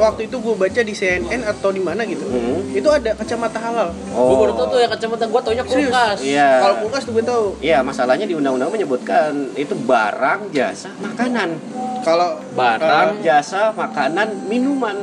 [0.00, 2.62] waktu itu gue baca di CNN atau di mana gitu Hmm.
[2.70, 6.18] itu ada kacamata halal Gue baru tau tuh ya kacamata gue taunya kulkas.
[6.20, 6.50] Iya.
[6.60, 11.58] kalau kulkas tuh gue tahu Iya, masalahnya di undang-undang menyebutkan itu barang, jasa, makanan.
[12.00, 14.96] kalau Barang, Jasa, makanan, minuman.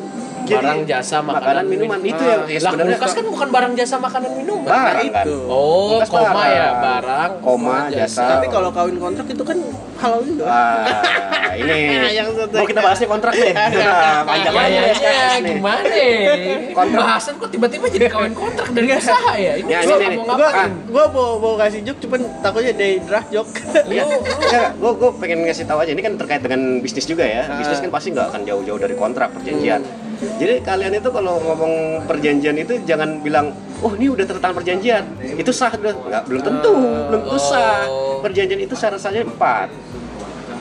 [0.45, 1.97] barang, jasa, makanan, minuman.
[1.97, 2.12] minum.
[2.12, 4.67] Itu Ah, yang ya sebenarnya kulkas kan bukan barang jasa makanan minuman.
[4.67, 5.25] barang kan.
[5.25, 5.36] itu.
[5.45, 6.50] Oh, Kulkas koma barang.
[6.52, 8.23] ya, barang, Koma, jasa.
[8.29, 9.58] tapi kalau kawin kontrak itu kan
[9.96, 10.85] halal juga Wah,
[11.54, 11.77] ini
[12.17, 12.56] Yang satu.
[12.56, 13.54] mau kita bahasnya kontrak deh.
[13.85, 15.54] Nah, panjang Ya, aja ya, ya, ya, SKS nih.
[15.54, 16.33] gimana ya?
[16.71, 17.02] Kontrak.
[17.02, 19.54] Bahasan kok tiba-tiba jadi kawin kontrak dari usaha ya?
[19.56, 20.71] Ini Ya, gua mau gue ngapain?
[20.85, 23.52] gue mau mau kasih joke cuman takutnya dari draft joke
[23.85, 27.23] Lu, lu Ya, gue gue pengen ngasih tahu aja ini kan terkait dengan bisnis juga
[27.23, 27.43] ya.
[27.46, 27.58] Ah.
[27.58, 29.81] Bisnis kan pasti nggak akan jauh-jauh dari kontrak perjanjian.
[30.15, 31.73] Jadi kalian itu kalau ngomong
[32.06, 33.52] perjanjian itu jangan bilang,
[33.84, 35.04] oh ini udah tentang perjanjian,
[35.36, 36.76] itu sah nggak belum tentu,
[37.12, 37.88] belum tentu sah.
[37.90, 38.23] Oh.
[38.23, 39.67] Perjanjian itu syarat-syaratnya empat.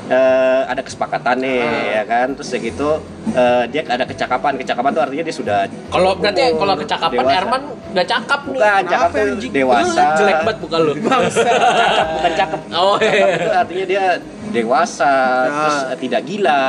[0.05, 5.01] Eh, ada kesepakatan nih ya kan terus ya gitu eh, dia ada kecakapan kecakapan tuh
[5.01, 7.41] artinya dia sudah Kalau berarti kalau kecakapan dewasa.
[7.41, 8.53] Erman nggak cakap nih.
[8.53, 10.93] bukan cakap tuh dewasa Lu jelek banget bukan lu.
[11.01, 13.33] cakep bukan cakep Oh Cakep iya.
[13.35, 14.05] itu artinya dia
[14.47, 15.51] dewasa, Ah.
[15.51, 16.63] terus eh, tidak gila,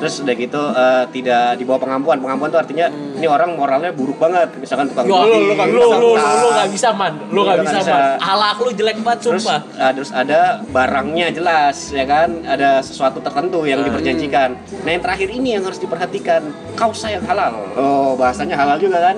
[0.00, 2.16] terus udah gitu eh, tidak di bawah pengampuan.
[2.16, 5.68] Pengampuan itu artinya ini orang moralnya buruk banget, misalkan tukang Lu, lu, lu, lu, tukang
[5.68, 6.32] lu, lu, tas.
[6.32, 7.92] lu gak bisa man, lu Lu gak nggak bisa bisa.
[7.92, 8.02] man.
[8.16, 9.60] Alak lu jelek banget Terus, sumpah.
[9.76, 12.28] eh, terus ada barangnya jelas, ya kan?
[12.52, 13.88] Ada sesuatu tertentu yang Hmm.
[13.88, 14.50] diperjanjikan.
[14.84, 16.44] Nah yang terakhir ini yang harus diperhatikan,
[16.74, 17.64] kau sayang halal.
[17.72, 19.16] Oh bahasanya halal juga kan?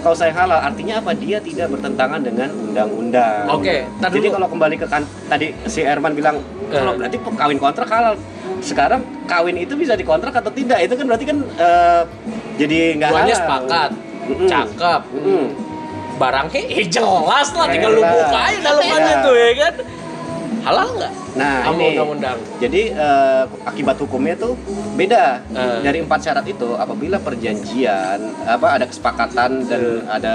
[0.00, 1.10] Kau sayang halal artinya apa?
[1.12, 3.50] Dia tidak bertentangan dengan undang-undang.
[3.50, 6.96] Oke, tar Jadi kalau kembali ke kan tadi si Erman bilang kalau Eh.
[6.96, 8.14] berarti kawin kontrak halal.
[8.60, 10.78] Sekarang kawin itu bisa dikontrak atau tidak?
[10.78, 12.02] Itu kan berarti kan eh,
[12.56, 13.34] jadi nggak halal.
[13.34, 13.90] Sepakat,
[14.28, 14.46] Mm-mm.
[14.46, 15.00] cakep.
[15.10, 15.44] Mm-mm.
[16.16, 19.24] Barangnya eh jelas lah, tinggal lu buka aja dalamannya Iya.
[19.24, 19.74] tuh ya kan.
[20.60, 21.12] Halal nggak?
[21.30, 21.88] Nah, Sama ini.
[21.94, 22.38] undang-undang.
[22.58, 24.52] Jadi eh, akibat hukumnya tuh
[24.94, 25.80] beda Eh.
[25.80, 26.74] dari empat syarat itu.
[26.74, 30.34] Apabila perjanjian apa ada kesepakatan dan ada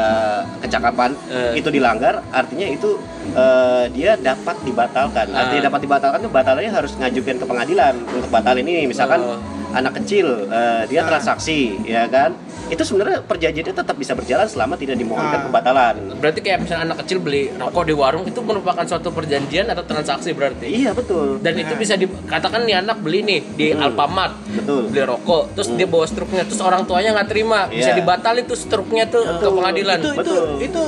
[0.60, 1.60] kecakapan Eh.
[1.60, 2.98] itu dilanggar, artinya itu
[3.32, 5.28] eh, dia dapat dibatalkan.
[5.30, 5.46] Ah.
[5.46, 8.86] Artinya dapat dibatalkan itu batalnya harus ngajukan ke pengadilan untuk batalin ini.
[8.86, 9.38] Misalkan Oh.
[9.74, 12.34] anak kecil eh, dia transaksi, ya kan?
[12.66, 15.44] Itu sebenarnya perjanjiannya tetap bisa berjalan selama tidak dimohonkan Ah.
[15.46, 15.96] kebatalan.
[16.18, 20.32] Berarti kayak misalnya anak kecil beli rokok di warung itu merupakan suatu perjanjian atau transaksi
[20.32, 20.66] berarti.
[20.66, 21.38] Iya betul.
[21.40, 23.86] Dan itu bisa dikatakan nih anak beli nih di Hmm.
[23.86, 24.90] Alfamart Betul.
[24.90, 27.98] beli rokok, terus dia bawa struknya, terus orang tuanya nggak terima, bisa Iya.
[27.98, 29.98] dibatalin tuh struknya tuh ke pengadilan.
[29.98, 30.46] itu itu Betul.
[30.62, 30.84] itu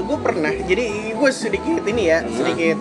[0.00, 2.30] gue pernah jadi gue sedikit ini ya Hmm.
[2.32, 2.76] sedikit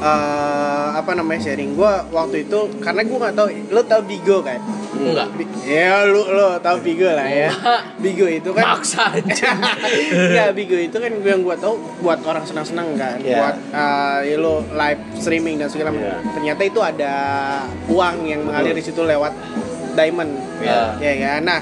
[0.00, 4.60] eh, apa namanya sharing gue waktu itu karena gue nggak tahu lo tau Bigo kan
[4.90, 5.32] Enggak.
[5.64, 7.80] Ya lu lo tau Bigo lah ya Enggak.
[7.96, 9.16] Bigo itu kan Maksa.
[9.16, 13.36] Enggak, Bigo itu kan yang gue tau buat orang senang-senang kan Iya.
[13.38, 16.32] buat eh, ya lo live streaming dan segala macam Iya.
[16.32, 17.14] ternyata itu ada
[17.86, 19.32] uang yang mengalir di situ lewat
[19.94, 20.32] diamond.
[20.60, 20.80] Iya.
[21.00, 21.60] ya kan nah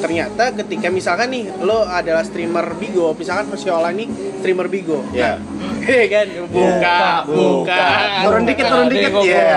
[0.00, 4.08] ternyata ketika misalkan nih lo adalah streamer Bigo misalkan Masyola nih
[4.40, 5.04] streamer Bigo.
[5.12, 5.36] Iya.
[5.80, 6.26] Iya kan?
[6.52, 7.84] Buka Buka, buka.
[8.20, 9.48] Turun dikit, turun dikit, ya.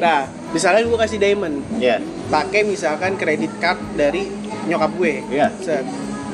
[0.00, 0.18] nah
[0.50, 1.60] misalkan gue kasih diamond.
[1.76, 2.00] Iya.
[2.32, 4.26] pakai misalkan kredit card dari
[4.64, 5.20] nyokap gue.
[5.28, 5.52] Iya.
[5.60, 5.84] set.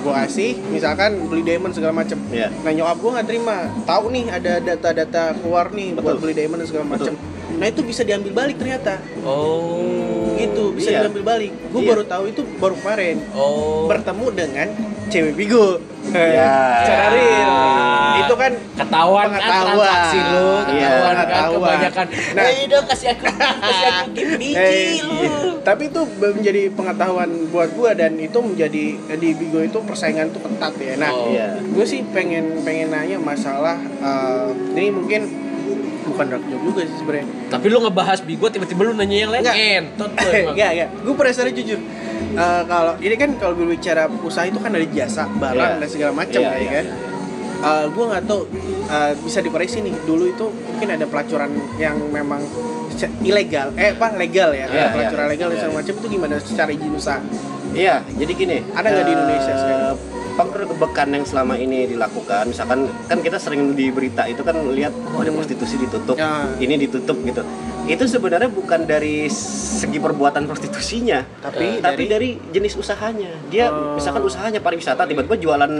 [0.06, 2.14] Gue kasih misalkan beli diamond segala macem.
[2.30, 2.54] Iya.
[2.62, 3.56] nah nyokap gue nggak terima.
[3.84, 6.22] Tahu nih ada data-data keluar nih buat Betul.
[6.22, 7.14] beli diamond dan segala macem
[7.56, 10.36] nah itu bisa diambil balik ternyata Oh.
[10.36, 10.98] gitu bisa Iya.
[11.02, 11.88] diambil balik gue Iya.
[11.88, 13.84] baru tahu itu baru kemarin Oh.
[13.86, 14.68] bertemu dengan
[15.06, 16.52] cewek Bigo Iya.
[16.82, 17.54] secara real
[18.16, 21.68] itu kan ketahuan kan transaksi lu, Iya, ketahuan kan pengetahuan.
[21.68, 22.06] kebanyakan.
[22.32, 22.44] Nah.
[22.44, 25.18] eh dong kasih aku kasih aku biji Eh, lu.
[25.60, 28.84] tapi itu menjadi pengetahuan buat gue dan itu menjadi
[29.16, 31.28] di Bigo itu persaingan tuh ketat ya nah Oh.
[31.28, 31.60] Iya.
[31.62, 35.22] gue sih pengen pengen nanya masalah eh, ini mungkin
[36.06, 39.42] bukan dark joke juga sih sebenarnya Tapi lu ngebahas Bigo tiba-tiba lu nanya yang lain
[39.42, 39.56] Enggak.
[39.58, 40.54] entot lu emang.
[40.54, 40.88] Enggak.
[40.96, 41.80] Gue penasaran jujur.
[42.36, 45.80] Eh, kalau ini kan kalau berbicara usaha itu kan ada jasa, barang Iya.
[45.80, 46.70] dan segala macam Iya, ya iya.
[46.72, 46.86] kan.
[47.88, 48.40] gue nggak tahu
[48.86, 49.94] eh, bisa dikoreksi nih.
[50.02, 52.40] Dulu itu mungkin ada pelacuran yang memang
[53.20, 55.32] ilegal, eh apa legal ya, Iya, ada pelacuran iya.
[55.32, 55.80] legal dan Iya, segala iya.
[55.82, 57.20] macam itu gimana secara izin usaha?
[57.76, 58.58] Iya, jadi gini.
[58.72, 59.85] Ada nggak di Indonesia eh, sekarang?
[60.36, 65.24] Penggerbekan yang selama ini dilakukan, misalkan kan kita sering di berita itu kan lihat oh
[65.24, 66.44] ada prostitusi ditutup, Ya.
[66.60, 67.40] ini ditutup gitu.
[67.86, 73.32] Itu sebenarnya bukan dari segi perbuatan prostitusinya, Tapi tapi dari- dari jenis usahanya.
[73.48, 73.96] Dia Oh.
[73.96, 75.72] misalkan usahanya pariwisata tiba-tiba jualan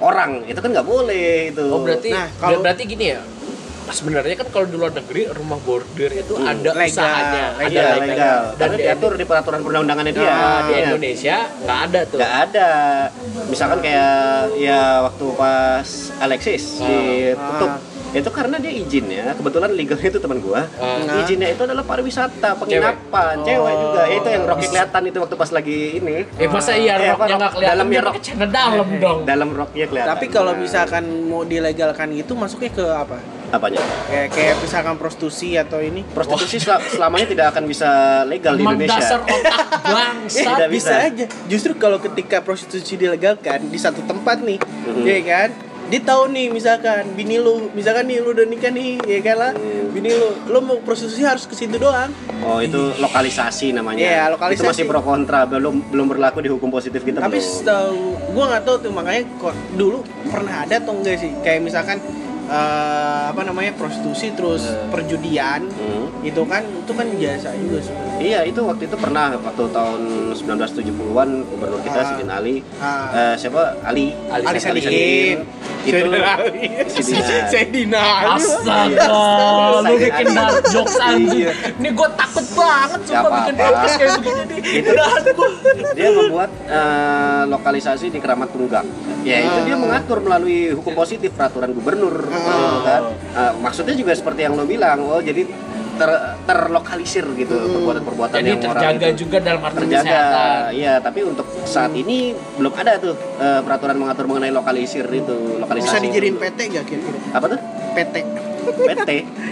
[0.00, 1.64] orang, itu kan nggak boleh itu.
[1.64, 3.22] Oh berarti Nah, kalau- berarti gini ya.
[3.88, 6.46] Sebenarnya kan kalau di luar negeri rumah bordir itu Hmm.
[6.46, 8.40] ada Legal, usahanya, legal, ada Iya, legal.
[8.50, 10.28] Dan Karena di, diatur di peraturan perundang-undangannya dia.
[10.28, 10.82] Nah, di Iya.
[10.86, 12.18] Indonesia nggak ada tuh.
[12.18, 12.68] Nggak ada.
[13.46, 14.14] Misalkan kayak
[14.56, 17.72] ya waktu pas Alexis ditutup.
[18.10, 19.30] Itu karena dia izin ya.
[19.32, 20.66] Kebetulan legalnya itu teman gua.
[20.76, 20.98] Ah.
[21.16, 24.02] Izinnya itu adalah pariwisata, penginapan, cewek, juga.
[24.02, 26.16] Ya, itu yang roknya kelihatan itu waktu pas lagi ini.
[26.34, 27.70] Eh masa iya Eh, roknya nggak kelihatan?
[27.72, 28.14] dalamnya Dia rok.
[28.18, 29.18] celana dalam dong.
[29.24, 30.10] Dalam roknya kelihatan.
[30.10, 33.18] Tapi kalau Nah, misalkan mau dilegalkan gitu masuknya ke apa?
[33.50, 33.78] Apanya?
[34.06, 36.06] Kayak kayak misalkan prostitusi atau ini?
[36.06, 37.90] Prostitusi sel- selamanya tidak akan bisa
[38.24, 38.96] legal di Indonesia.
[38.96, 39.58] dasar otak
[39.94, 40.38] bangsa.
[40.48, 40.90] Tidak bisa.
[40.90, 40.94] bisa.
[41.04, 41.24] aja.
[41.46, 45.02] Justru kalau ketika prostitusi dilegalkan di satu tempat nih, Mhm.
[45.02, 45.50] ya kan?
[45.90, 49.52] Dia tahu nih misalkan bini lu, misalkan nih lu udah nikah nih, ya kan lah.
[49.52, 49.90] Hmm.
[49.90, 52.14] Bini lu, lu mau prostitusi harus ke situ doang.
[52.40, 53.98] Oh itu lokalisasi namanya.
[53.98, 54.62] Iya, lokalisasi.
[54.62, 57.18] Itu masih pro kontra, belum belum berlaku di hukum positif kita.
[57.18, 57.42] Tapi belum.
[57.42, 57.98] setahu
[58.30, 61.34] gua nggak tahu tuh makanya kok dulu pernah ada atau enggak sih?
[61.42, 61.98] Kayak misalkan
[62.50, 66.10] eh, apa namanya prostitusi terus perjudian Hmm.
[66.20, 68.18] itu kan itu kan jasa juga sebenarnya.
[68.20, 70.00] Iya itu waktu itu pernah waktu tahun
[70.34, 72.06] 1970-an gubernur kita Ah.
[72.10, 73.08] Sidin Ali Ah.
[73.12, 75.38] eh, siapa Ali Ali Ali Sadikin.
[75.80, 76.04] Itu
[76.36, 76.68] Ali.
[78.28, 79.06] Astaga,
[79.72, 81.40] lu Saya bikin dark jokes anjing.
[81.40, 81.52] Iya.
[81.72, 84.56] Ini gue takut banget coba bikin podcast kayak begini.
[84.60, 84.98] Itu-
[85.90, 88.84] dia membuat eh, lokalisasi di Keramat Tunggak
[89.20, 94.40] ya itu dia mengatur melalui hukum positif peraturan gubernur gitu kan Eh, maksudnya juga seperti
[94.42, 95.46] yang lo bilang oh jadi
[95.94, 100.60] ter- terlokalisir gitu perbuatan-perbuatan Jadi yang orang terjaga itu juga dalam arti terjaga kesehatan.
[100.72, 102.16] iya tapi untuk saat ini
[102.56, 107.18] belum ada tuh eh, peraturan mengatur mengenai lokalisir itu lokalisasi Bisa dijadiin PT gak kira-kira?
[107.30, 107.60] apa tuh
[107.92, 108.16] PT.
[108.62, 109.10] PT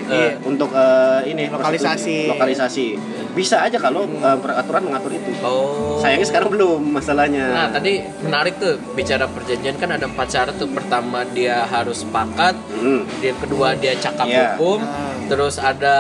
[0.08, 0.40] Iya.
[0.42, 2.28] untuk eh, ini Lokalisasi.
[2.28, 2.86] lokalisasi
[3.30, 5.98] bisa aja kalau eh, peraturan mengatur itu Oh.
[5.98, 10.66] sayangnya sekarang belum masalahnya Nah tadi menarik tuh bicara perjanjian kan ada empat syarat tuh
[10.66, 13.04] pertama dia harus sepakat, Hmm.
[13.20, 14.54] yang kedua dia cakap Iya.
[14.54, 14.80] hukum,
[15.26, 15.96] terus ada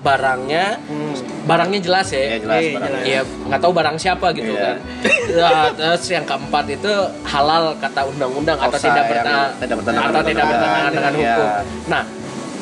[0.00, 0.80] barangnya,
[1.42, 3.02] barangnya jelas ya, Ya, jelas Iya, barangnya.
[3.04, 4.62] Iya nggak tahu barang siapa gitu Iya.
[4.64, 4.76] kan.
[5.30, 6.92] Nah, terus yang keempat itu
[7.24, 11.48] halal kata undang-undang atau Offside, tidak bertentangan tidak bertentangan atau dengan tidak bertentangan dengan hukum.
[11.86, 12.02] Nah,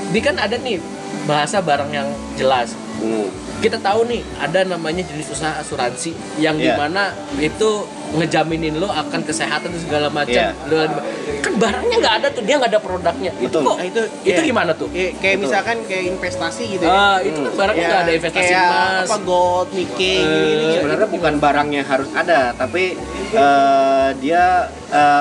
[0.09, 0.81] ini kan ada nih
[1.25, 2.73] bahasa barang yang jelas.
[2.99, 3.29] Hmm.
[3.59, 6.65] Kita tahu nih ada namanya jenis usaha asuransi yang Iya.
[6.65, 10.33] di mana itu ngejaminin lo akan kesehatan dan segala macam.
[10.33, 10.57] Iya.
[10.67, 11.01] Lo-
[11.39, 13.31] Kan barangnya nggak ada tuh, dia nggak ada produknya.
[13.33, 13.63] Betul.
[13.63, 14.49] Kok Nah, itu itu iya.
[14.49, 14.89] gimana tuh?
[14.89, 15.45] Kayak, kayak Betul.
[15.45, 16.91] misalkan kayak investasi gitu ya.
[16.91, 19.07] Ah, itu kan barangnya Ya, nggak ada investasi kayak emas.
[19.07, 22.85] apa gold, Nikkei Eh, gitu, sebenarnya bukan barangnya harus ada tapi
[23.29, 24.45] eh, dia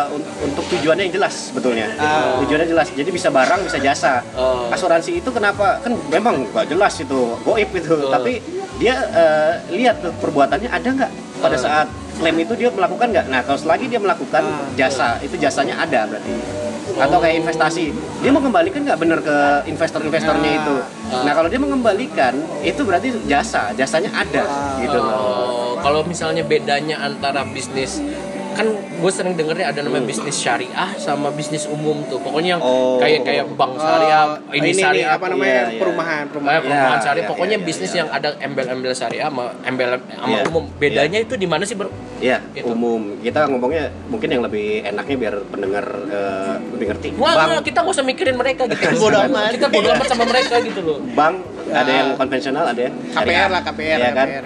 [0.07, 2.39] un- untuk tujuannya yang jelas sebetulnya Ah.
[2.39, 4.71] tujuannya jelas jadi bisa barang bisa jasa Oh.
[4.71, 8.07] asuransi itu kenapa kan memang nggak jelas itu goib itu Betul.
[8.09, 8.33] tapi
[8.77, 11.61] dia eh, lihat tuh perbuatannya ada nggak pada Oh.
[11.61, 14.65] saat klaim itu dia melakukan nggak nah kalau selagi dia melakukan Ah.
[14.73, 16.33] jasa itu jasanya ada berarti
[16.97, 20.59] atau kayak investasi dia mau kembalikan nggak bener ke investor-investornya Ah.
[20.59, 20.75] itu
[21.21, 24.81] nah kalau dia mengembalikan itu berarti jasa jasanya ada Ah.
[24.81, 28.01] gitu loh Oh, kalau misalnya bedanya antara bisnis
[28.57, 32.97] kan gue sering dengernya ada namanya bisnis syariah sama bisnis umum tuh pokoknya yang Oh.
[32.97, 35.79] kayak kayak bank syariah Oh, ini, nih, syariah apa namanya iya, iya.
[35.79, 37.99] perumahan perumahan perumahan Iya, syariah iya, pokoknya iya, bisnis iya.
[38.01, 42.41] yang ada embel-embel syariah sama embel sama umum bedanya itu di mana sih bro Iya,
[42.49, 42.65] Gitu.
[42.65, 43.13] umum.
[43.21, 47.07] Kita ngomongnya mungkin yang lebih enaknya biar pendengar eh, lebih ngerti.
[47.13, 48.89] Wah, bank, kita nggak usah mikirin mereka gitu.
[48.97, 49.53] Bodo amat.
[49.53, 50.97] Kita bodo amat sama mereka gitu loh.
[51.13, 54.27] bank ada yang konvensional, ada yang KPR lah KPR, Iya kan?
[54.27, 54.45] KPR.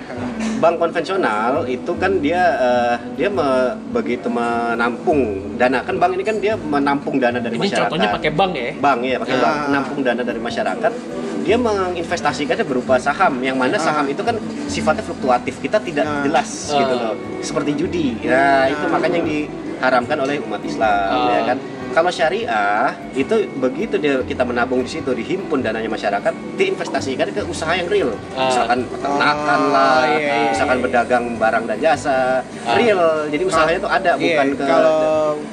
[0.59, 5.21] Bank konvensional itu kan dia eh, dia me- begitu menampung
[5.55, 7.81] dana kan bank ini kan dia menampung dana dari Ini masyarakat.
[7.85, 8.69] contohnya pakai bank ya.
[8.75, 9.65] bank ya pakai bank Ah.
[9.67, 10.93] menampung dana dari masyarakat
[11.41, 14.35] dia menginvestasikannya berupa saham yang mana saham itu kan
[14.65, 16.21] sifatnya fluktuatif kita tidak Ah.
[16.21, 16.77] jelas Ah.
[16.77, 21.29] gitu loh seperti judi nah itu makanya yang diharamkan oleh umat Islam Ah.
[21.31, 21.57] ya kan
[21.91, 27.71] kalau syariah itu begitu dia kita menabung di situ dihimpun dananya masyarakat diinvestasikan ke usaha
[27.71, 28.47] yang real Ah.
[28.47, 30.83] misalkan peternakan Oh, lah iya, iya, misalkan iya.
[30.83, 32.17] berdagang barang dan jasa
[32.63, 32.75] Ah.
[32.75, 34.99] real jadi usahanya tuh ada Iya, bukan ke kalau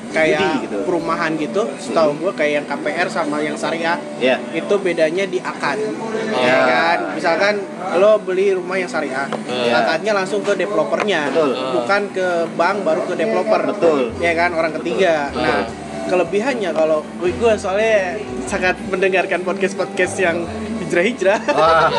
[0.09, 0.77] kayak judi gitu.
[0.83, 5.77] perumahan gitu, setahu gue kayak yang KPR sama yang syariah ya itu bedanya di akad,
[5.77, 6.41] Oh.
[6.41, 6.99] ya kan?
[7.13, 7.55] Misalkan
[7.95, 9.75] lo beli rumah yang syariah, Iya.
[9.79, 11.51] akadnya langsung ke developernya, Betul.
[11.75, 14.01] bukan ke bank baru ke developer, Betul.
[14.19, 14.51] ya kan?
[14.51, 15.29] Orang ketiga.
[15.29, 15.45] Betul.
[15.45, 15.61] Nah,
[16.09, 20.49] kelebihannya kalau gue soalnya sangat mendengarkan podcast podcast yang
[20.81, 21.41] hijrah-hijrah.
[21.51, 21.93] wah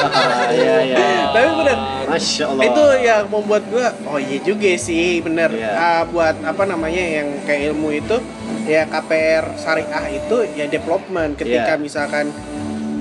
[0.49, 0.97] iya iya
[1.29, 1.77] Tapi bener,
[2.09, 2.63] Masya Allah.
[2.65, 5.69] itu yang membuat gua oh iya juga sih bener Iya.
[5.71, 8.17] Ah, buat apa namanya yang kayak ilmu itu
[8.65, 11.79] ya KPR syariah itu ya development ketika Iya.
[11.79, 12.33] misalkan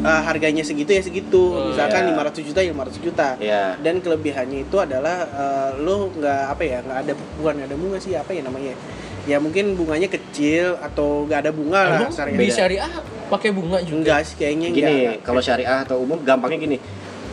[0.00, 2.20] ah, harganya segitu ya segitu Oh, misalkan iya.
[2.20, 3.64] 500 juta ya 500 juta Iya.
[3.78, 8.12] dan kelebihannya itu adalah eh, lo nggak apa ya nggak ada bukan ada bunga sih
[8.12, 8.76] apa ya namanya
[9.28, 12.38] ya mungkin bunganya kecil atau nggak ada bunga lah Emang syariah.
[12.38, 12.90] di syariah
[13.28, 15.16] pakai bunga juga Enggak sih kayaknya gini enggak.
[15.22, 16.78] kalau syariah atau umum gampangnya gini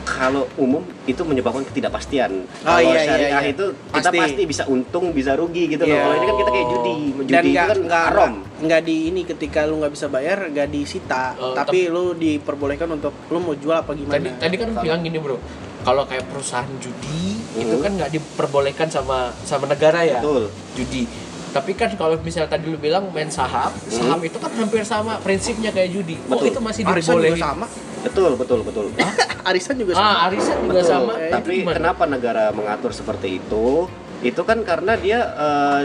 [0.04, 2.46] kalau umum itu menyebabkan ketidakpastian.
[2.62, 3.50] Oh, kalau iya, iya, syariah iya.
[3.50, 4.18] itu kita Pasti.
[4.22, 4.44] pasti.
[4.46, 5.90] bisa untung, bisa rugi gitu loh.
[5.90, 6.04] Iya.
[6.04, 6.96] Kalau ini kan kita kayak judi.
[7.10, 8.34] Judi Dan itu nggak kan nggak haram.
[8.62, 13.18] nggak di ini ketika lu nggak bisa bayar nggak disita, Oh, tapi lu diperbolehkan untuk
[13.26, 14.14] lu mau jual apa gimana.
[14.14, 15.42] tadi tadi kan bilang gini bro
[15.82, 17.82] kalau kayak perusahaan judi itu Hmm.
[17.82, 20.54] kan nggak diperbolehkan sama sama negara ya Betul.
[20.76, 21.10] judi
[21.56, 25.72] tapi kan kalau misalnya tadi lu bilang main saham saham itu kan hampir sama prinsipnya
[25.72, 26.52] kayak judi kok Betul.
[26.52, 27.66] itu masih Arisan juga dibolehin sama.
[28.04, 28.86] Betul, betul, betul.
[29.50, 30.04] Arisan juga sama.
[30.04, 30.92] ah arisan juga Betul.
[30.92, 33.88] sama Eh, Tapi kenapa negara mengatur seperti itu?
[34.20, 35.82] Itu kan karena dia eh,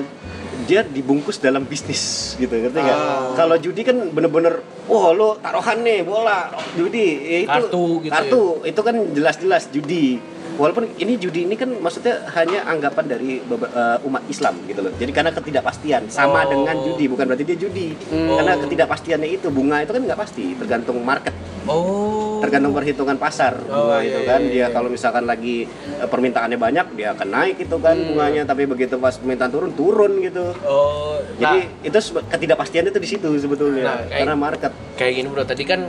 [0.66, 2.98] dia dibungkus dalam bisnis gitu, ngerti nggak?
[2.98, 3.32] Ah.
[3.32, 8.44] Kalau judi kan bener-bener, wah lo taruhan nih bola, judi, ya itu Kartu gitu kartu,
[8.66, 10.20] itu kan jelas-jelas judi.
[10.60, 14.92] Walaupun ini judi ini kan maksudnya hanya anggapan dari eh, umat Islam gitu loh.
[14.92, 16.52] Jadi karena ketidakpastian sama Oh.
[16.52, 17.96] dengan judi, bukan berarti dia judi.
[18.06, 21.32] Karena ketidakpastiannya itu bunga itu kan nggak pasti, tergantung market.
[21.64, 22.40] Oh.
[22.40, 24.40] Tergantung perhitungan pasar Oh, bunga iya, itu iya, kan.
[24.42, 25.64] iya, dia kalau misalkan lagi
[25.96, 28.06] eh, permintaannya banyak dia akan naik itu kan Hmm.
[28.12, 28.42] bunganya.
[28.44, 30.44] Tapi begitu pas permintaan turun turun gitu.
[30.62, 34.72] Oh jadi nah, itu sebe- ketidakpastian itu di situ sebetulnya Nah, kayak- karena market.
[34.94, 35.40] kayak gini bro.
[35.42, 35.80] Tadi kan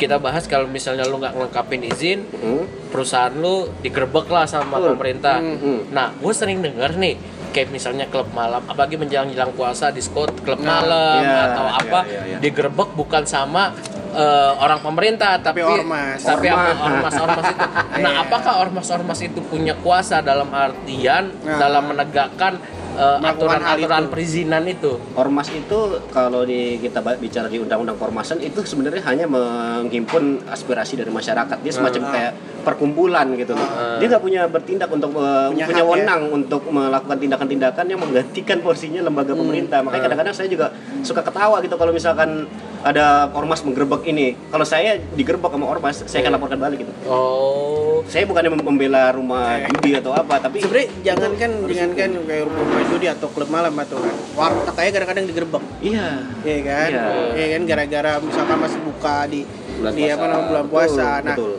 [0.00, 2.64] kita bahas kalau misalnya lu nggak ngelengkapin izin Hmm.
[2.88, 4.88] perusahaan lu digerebek lah sama Betul.
[4.90, 5.36] pemerintah.
[5.38, 5.84] Hmm.
[5.90, 7.14] Nah, gue sering denger nih
[7.50, 11.78] kayak misalnya klub malam, apalagi menjelang jelang puasa diskon klub Nah, malam iya, atau iya,
[11.78, 12.36] apa iya, iya.
[12.38, 13.74] digerebek bukan sama
[14.10, 16.18] eh, orang pemerintah tapi ormas.
[16.20, 16.82] tapi apa Ormas.
[16.82, 17.66] ormas-ormas itu.
[18.00, 18.22] Nah, Iya.
[18.22, 21.58] apakah ormas-ormas itu punya kuasa dalam artian Nah.
[21.58, 22.58] dalam menegakkan
[22.92, 24.10] hal aturan-aturan itu.
[24.10, 24.92] perizinan itu?
[25.12, 25.78] ormas itu
[26.08, 31.70] kalau di kita bicara di undang-undang ormasan itu sebenarnya hanya menghimpun aspirasi dari masyarakat dia
[31.70, 32.10] semacam Ah.
[32.10, 35.84] kayak perkumpulan gitu loh dia nggak punya bertindak untuk eh, Punya punya, hak, ya?
[35.86, 39.40] wewenang untuk melakukan tindakan-tindakan yang menggantikan porsinya lembaga Hmm.
[39.40, 39.84] pemerintah Ah.
[39.84, 40.66] makanya kadang-kadang saya juga
[41.00, 42.44] suka ketawa gitu kalau misalkan
[42.80, 48.00] ada ormas menggerebek ini kalau saya digerebek sama ormas saya akan laporkan balik gitu Oh,
[48.04, 52.44] saya bukannya mem- membela rumah judi atau apa tapi Sebenarnya jangan kan jangan kan kayak
[52.46, 55.62] rumah judi atau klub malam atau kan warteg aja kadang-kadang digerebek.
[55.80, 56.08] iya
[56.40, 56.88] Iya kan?
[56.88, 57.04] Iya.
[57.34, 59.40] Iya kan gara-gara misalkan masih buka di
[59.76, 60.12] Bulan di puasa.
[60.12, 60.88] apa namanya bulan puasa.
[60.90, 61.52] Betul, nah, betul.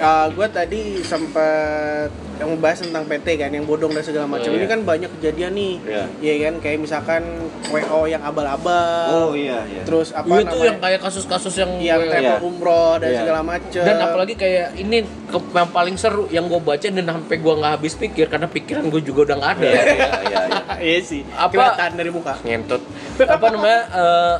[0.00, 4.46] Gue tadi sempat yang membahas tentang PT kan yang bodong dan segala macam.
[4.46, 4.62] Oh, iya.
[4.62, 5.74] Ini kan banyak kejadian nih.
[5.82, 6.04] Iya.
[6.20, 7.22] Iya kan kayak misalkan
[7.68, 9.06] WO yang abal-abal.
[9.10, 10.64] oh iya iya Terus apa itu namanya?
[10.64, 12.38] yang kayak kasus-kasus yang yang Iya.
[12.38, 13.20] umroh dan Iya.
[13.20, 13.82] segala macam.
[13.82, 17.72] dan apalagi kayak ini ke- yang paling seru yang gue baca dan sampai gue nggak
[17.74, 20.62] habis pikir karena pikiran gue juga udah nggak ada iya iya iya, iya.
[20.88, 21.22] iya sih.
[21.28, 22.34] Apa- Kelihatan dari muka.
[22.40, 22.82] ngentut
[23.20, 24.34] apa namanya eh,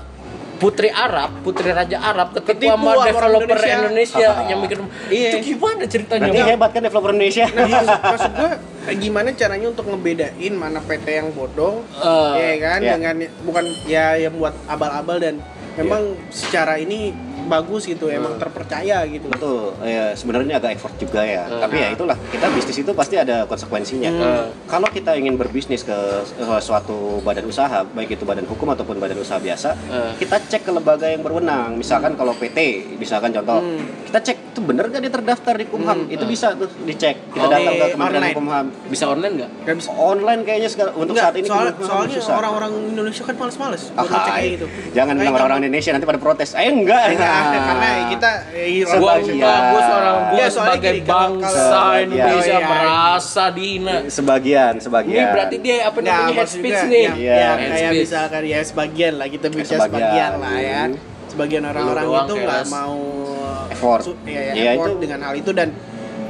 [0.58, 3.78] Putri Arab, Putri Raja Arab ketipu Ketipu sama developer Indonesia.
[3.80, 4.78] Indonesia, yang mikir
[5.08, 5.28] Iya.
[5.30, 6.22] itu gimana ceritanya?
[6.24, 6.48] Nanti Bang?
[6.50, 7.46] hebat kan developer Indonesia.
[7.48, 8.50] Nah, maksud, maksud gue
[8.98, 11.86] gimana caranya untuk ngebedain mana PT yang bodong,
[12.34, 12.90] Eh, ya kan, iya.
[12.92, 15.34] dengan bukan ya yang buat abal-abal dan
[15.74, 17.14] memang secara ini
[17.48, 19.26] bagus gitu, emang terpercaya gitu.
[19.26, 21.44] Betul, ya sebenarnya agak effort juga ya.
[21.44, 21.60] Hmm.
[21.60, 24.10] Tapi ya itulah, kita bisnis itu pasti ada konsekuensinya.
[24.10, 24.44] Hmm.
[24.66, 25.96] Kalau kita ingin berbisnis ke
[26.36, 30.12] eh, suatu badan usaha, baik itu badan hukum ataupun badan usaha biasa, Hmm.
[30.14, 31.74] kita cek ke lembaga yang berwenang.
[31.74, 32.58] Misalkan kalau PT,
[32.94, 33.80] misalkan contoh, Hmm.
[34.04, 35.98] kita cek itu bener gak dia terdaftar di Kumham?
[36.06, 37.30] Itu bisa tuh dicek.
[37.30, 38.34] Kita Oh, datang ke Kementerian online.
[38.34, 38.66] Hukum HAM.
[38.88, 39.50] bisa online nggak?
[39.62, 39.90] Gak bisa.
[39.94, 44.02] Online kayaknya sekarang untuk Enggak, saat ini soal- soalnya orang-orang Indonesia kan males-males buat Ah,
[44.04, 44.48] ngecek kayak hai.
[44.50, 44.66] gitu.
[44.92, 46.48] Jangan bilang orang-orang Indonesia nanti pada protes.
[46.52, 47.02] Ayo enggak.
[47.40, 47.62] Nah.
[47.64, 52.66] karena kita eh, Gua enggak, gua seorang gua Ya, sebagai gini, bangsa kalau- Indonesia iya.
[52.66, 53.94] merasa dihina.
[54.08, 55.18] sebagian, sebagian.
[55.18, 57.02] Ini berarti dia apa Nggak, namanya head maksud speech nih.
[57.04, 57.34] yang- Iya.
[57.34, 58.02] yang Head kayak speech.
[58.02, 59.90] misalkan ya sebagian lah kita bisa Sebagian.
[60.00, 60.82] sebagian, lah ya.
[61.28, 62.96] Sebagian orang-orang itu nggak mau
[63.68, 64.02] Effort.
[64.02, 65.68] su- ya, ya, Iya, effort itu- dengan hal itu dan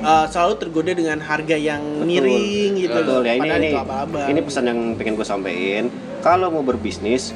[0.01, 4.27] uh, selalu tergoda dengan harga yang miring gitu Betul ya ini ini, itu abal-abal.
[4.27, 5.87] ini pesan yang pengen gue sampaikan.
[6.19, 7.31] Kalau mau berbisnis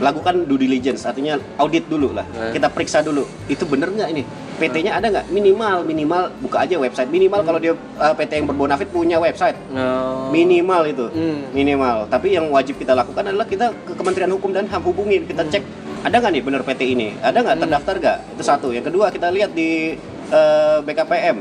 [0.00, 2.24] lakukan due diligence artinya audit dulu lah.
[2.32, 2.56] Eh.
[2.56, 3.22] kita periksa dulu.
[3.46, 4.24] Itu bener nggak ini?
[4.56, 5.28] PT-nya ada nggak?
[5.28, 7.08] Minimal minimal buka aja website.
[7.08, 9.56] Minimal kalau dia uh, PT yang berbonafit punya website.
[9.72, 10.28] Oh.
[10.28, 11.06] minimal itu.
[11.08, 11.48] Hmm.
[11.52, 12.08] minimal.
[12.08, 15.24] Tapi yang wajib kita lakukan adalah kita ke Kementerian Hukum dan HAM hubungin.
[15.24, 15.62] Kita cek
[16.00, 17.12] ada nggak nih bener PT ini?
[17.20, 17.56] Ada nggak?
[17.60, 18.18] Terdaftar nggak?
[18.36, 18.68] Itu satu.
[18.72, 19.96] Yang kedua kita lihat di
[20.30, 21.36] eh, BKPM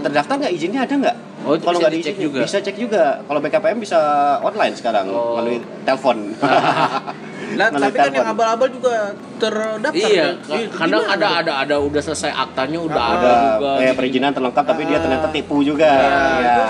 [0.00, 0.52] terdaftar nggak?
[0.52, 1.16] Izinnya ada nggak?
[1.40, 2.38] Oh, itu bisa nggak dicek juga?
[2.44, 3.04] bisa cek juga.
[3.24, 3.98] Kalau BKPM bisa
[4.40, 5.40] online sekarang Oh.
[5.40, 6.16] melalui telepon
[7.50, 8.92] Lah, Melalui tapi kan yang abal-abal juga
[9.36, 10.54] terdaftar Iya, kan?
[10.54, 13.12] Iya, kadang gimana ada ada ada udah selesai aktanya udah Ah.
[13.12, 13.70] ada juga.
[13.78, 15.02] kayak perizinan terlengkap tapi dia Ah.
[15.02, 16.38] ternyata tipu juga Iya.
[16.40, 16.68] ya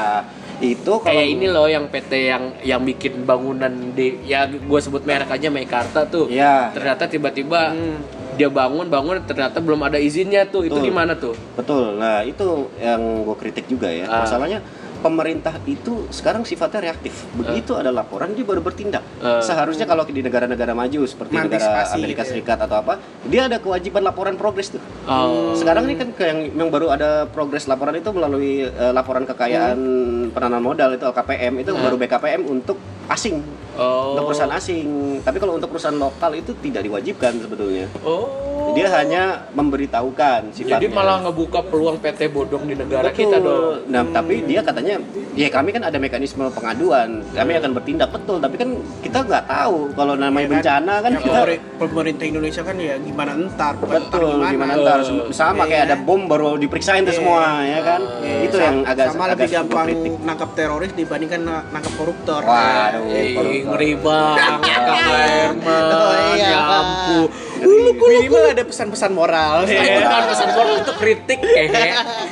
[0.60, 5.00] itu kalau kayak ini loh yang PT yang yang bikin bangunan di ya gue sebut
[5.02, 6.28] merek aja Meikarta tuh.
[6.28, 6.68] Iya.
[6.70, 7.96] Ternyata tiba-tiba Hmm.
[8.36, 10.64] dia bangun bangun ternyata belum ada izinnya tuh.
[10.64, 10.86] Itu Betul.
[10.86, 11.32] gimana tuh?
[11.54, 11.96] Betul.
[11.96, 12.44] Nah, itu
[12.76, 14.04] yang gue kritik juga ya.
[14.04, 14.24] Ah.
[14.24, 14.60] Masalahnya
[15.00, 17.26] pemerintah itu sekarang sifatnya reaktif.
[17.34, 19.02] Begitu ada laporan dia baru bertindak.
[19.20, 19.42] Eh.
[19.42, 22.32] Seharusnya kalau di negara-negara maju seperti negara Amerika gitu ya.
[22.40, 24.82] Serikat atau apa, dia ada kewajiban laporan progres tuh.
[25.08, 25.56] Oh.
[25.56, 29.78] Sekarang ini kan yang, yang baru ada progres laporan itu melalui eh, laporan kekayaan
[30.30, 32.76] penanaman modal itu LKPM itu baru BKPM untuk
[33.10, 33.42] asing.
[33.80, 34.14] Oh.
[34.14, 35.20] Untuk perusahaan asing.
[35.24, 37.86] Tapi kalau untuk perusahaan lokal itu tidak diwajibkan sebetulnya.
[38.06, 38.50] Oh.
[38.74, 40.78] Dia hanya memberitahukan sifatnya.
[40.78, 43.18] Jadi malah ngebuka peluang PT bodong di negara Betul.
[43.18, 43.62] kita dong.
[43.90, 44.89] Nah, tapi dia katanya,
[45.32, 48.36] ya kami kan ada mekanisme pengaduan, kami akan bertindak betul.
[48.36, 48.68] Tapi kan
[49.00, 50.54] kita nggak tahu kalau namanya Iya kan?
[50.56, 54.72] bencana kan Ya, kita pemeri- pemerintah Indonesia kan ya gimana entar bukan entar betul gimana
[54.76, 54.98] ntar
[55.30, 57.18] sama Iya kayak ada bom baru diperiksain tuh Iya.
[57.18, 58.00] semua ya kan.
[58.20, 60.12] Iya, Itu sama- yang agak sama agak lebih gampang kritik.
[60.20, 62.40] nangkap teroris dibandingkan na- nangkap koruptor.
[62.42, 63.02] Waduh,
[63.66, 64.48] ngeri banget.
[65.90, 66.84] Oh, ya Kak.
[67.92, 68.08] Ampun.
[68.10, 69.54] Minimal ada pesan-pesan moral.
[69.66, 69.82] Ya.
[70.00, 71.68] bukan pesan moral untuk kritik eh.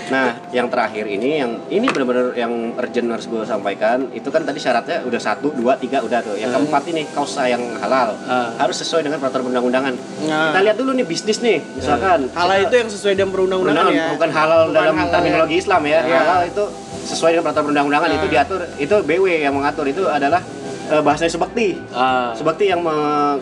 [0.09, 4.57] Nah, yang terakhir ini yang ini benar-benar yang urgent harus gue sampaikan itu kan tadi
[4.57, 6.35] syaratnya udah satu, dua, tiga udah tuh.
[6.35, 8.51] Yang keempat ini kausa yang halal Ah.
[8.57, 9.95] harus sesuai dengan peraturan perundang-undangan.
[10.25, 10.51] Nah.
[10.51, 14.07] Kita lihat dulu nih bisnis nih, misalkan Halal kita- itu yang sesuai dengan perundang-undangan ya.
[14.11, 15.61] bukan halal Bukan dalam halal terminologi ya.
[15.61, 16.01] Islam ya.
[16.01, 16.19] Iya.
[16.19, 16.65] Halal itu
[17.07, 18.31] sesuai dengan peraturan perundang-undangan itu Nah.
[18.31, 20.41] diatur itu BW yang mengatur itu adalah
[20.89, 21.77] eh, bahasanya subakti.
[21.93, 22.33] Ah.
[22.33, 22.97] Subakti yang me,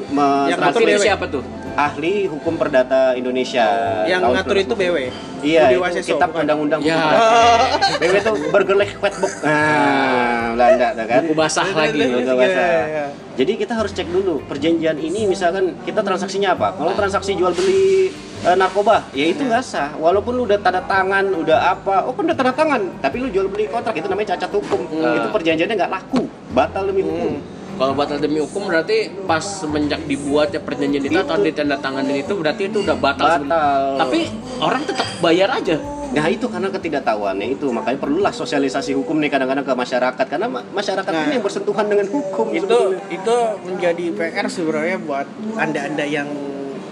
[0.08, 1.42] me- Yang siapa tuh?
[1.76, 3.66] Ahli hukum perdata Indonesia.
[4.08, 4.80] Yang Tahun ngatur itu 2000.
[4.80, 4.96] BW.
[5.44, 6.96] Iya, Budi itu Waseso, kitab undang-undang Ya.
[6.96, 7.98] hukum perdata.
[8.00, 9.32] BW itu Burgerlijk Wetboek.
[9.44, 11.20] Nah, Belanda tuh kan.
[11.22, 12.00] Buku basah lagi.
[12.00, 12.62] Betul, Iya, bahasa.
[12.64, 13.06] iya, iya.
[13.36, 16.72] Jadi kita harus cek dulu perjanjian ini misalkan kita transaksinya apa.
[16.72, 18.08] Kalau transaksi jual beli
[18.40, 19.92] eh, narkoba, ya itu nggak sah.
[20.00, 23.52] Walaupun lu udah tanda tangan, udah apa, oh kan udah tanda tangan, tapi lu jual
[23.52, 24.80] beli kontrak itu namanya cacat hukum.
[24.88, 25.16] Hmm.
[25.20, 26.24] Itu perjanjiannya nggak laku,
[26.56, 27.36] batal demi hukum.
[27.76, 31.44] Kalau batal demi hukum berarti pas semenjak dibuat ya perjanjian itu, atau Itu.
[31.46, 33.28] ditandatanganin itu berarti itu udah batal.
[33.38, 33.82] Batal.
[34.00, 34.18] Tapi
[34.58, 35.76] orang tetap bayar aja.
[36.06, 40.64] Nah itu karena ketidaktahuannya itu makanya perlulah sosialisasi hukum nih kadang-kadang ke masyarakat karena ma-
[40.64, 41.24] masyarakat Nah.
[41.26, 43.12] ini yang bersentuhan dengan hukum itu sebetulnya.
[43.12, 46.28] itu menjadi PR sebenarnya buat anda-anda yang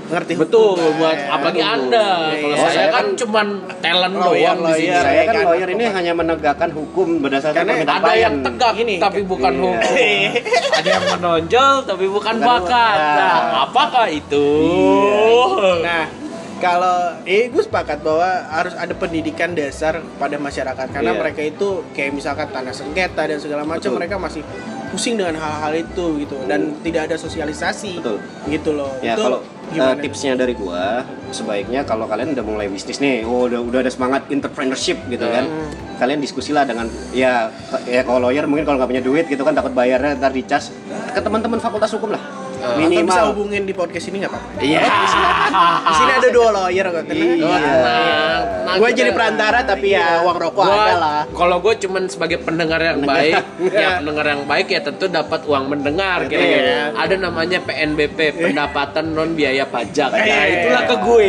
[0.05, 1.33] ngerti Betul, hukum, buat ya.
[1.33, 2.09] apalagi Anda.
[2.29, 2.61] Iya, Kalau iya.
[2.61, 3.47] saya, saya kan kan cuman
[3.79, 4.87] talent lawyer, doang di sini.
[4.87, 5.01] lawyer.
[5.01, 8.23] Saya kan kan, lawyer ini hanya menegakkan hukum berdasarkan Karena permintaan Ada klien.
[8.23, 9.63] yang tegak Gini, tapi bukan iya.
[9.63, 9.75] hukum.
[10.75, 12.97] Ada yang menonjol tapi bukan Bukan bakat.
[12.97, 13.17] bakat.
[13.17, 14.47] Nah, apakah itu?
[15.81, 16.05] Nah,
[16.57, 21.21] kalau eh gue sepakat bahwa harus ada pendidikan dasar pada masyarakat karena Iya.
[21.21, 23.99] mereka itu kayak misalkan tanah sengketa dan segala macam Betul.
[23.99, 24.43] mereka masih
[24.89, 28.19] pusing dengan hal-hal itu gitu dan tidak ada sosialisasi Betul.
[28.47, 28.95] gitu loh.
[29.01, 29.41] Ya itu kalau
[29.73, 29.95] gimana?
[29.95, 33.91] eh, tipsnya dari gua sebaiknya kalau kalian udah mulai bisnis nih, oh udah udah ada
[33.91, 35.49] semangat entrepreneurship gitu kan.
[35.49, 35.71] Hmm.
[35.99, 37.51] Kalian diskusilah dengan ya
[37.89, 40.71] ya kalau lawyer mungkin kalau nggak punya duit gitu kan takut bayarnya ntar dicas
[41.15, 42.44] ke teman-teman fakultas hukum lah.
[42.65, 43.25] Atau bisa Minimal.
[43.31, 44.49] hubungin di podcast ini nggak apa-apa.
[44.59, 44.81] Iya.
[45.85, 47.05] Di sini ada dua lawyer kok.
[47.07, 47.59] Iya.
[48.65, 51.21] Nah, Gue jadi perantara tapi ya uang rokok Gua- ada lah.
[51.29, 53.35] Kalau gue cuman sebagai pendengar yang baik,
[53.71, 56.25] ya pendengar yang baik ya tentu dapat uang mendengar.
[56.25, 56.83] Kira-kira Iya.
[56.97, 60.11] ada namanya PNBP, pendapatan non biaya pajak.
[60.11, 60.43] Nah, Iya.
[60.59, 61.29] itulah ke gue.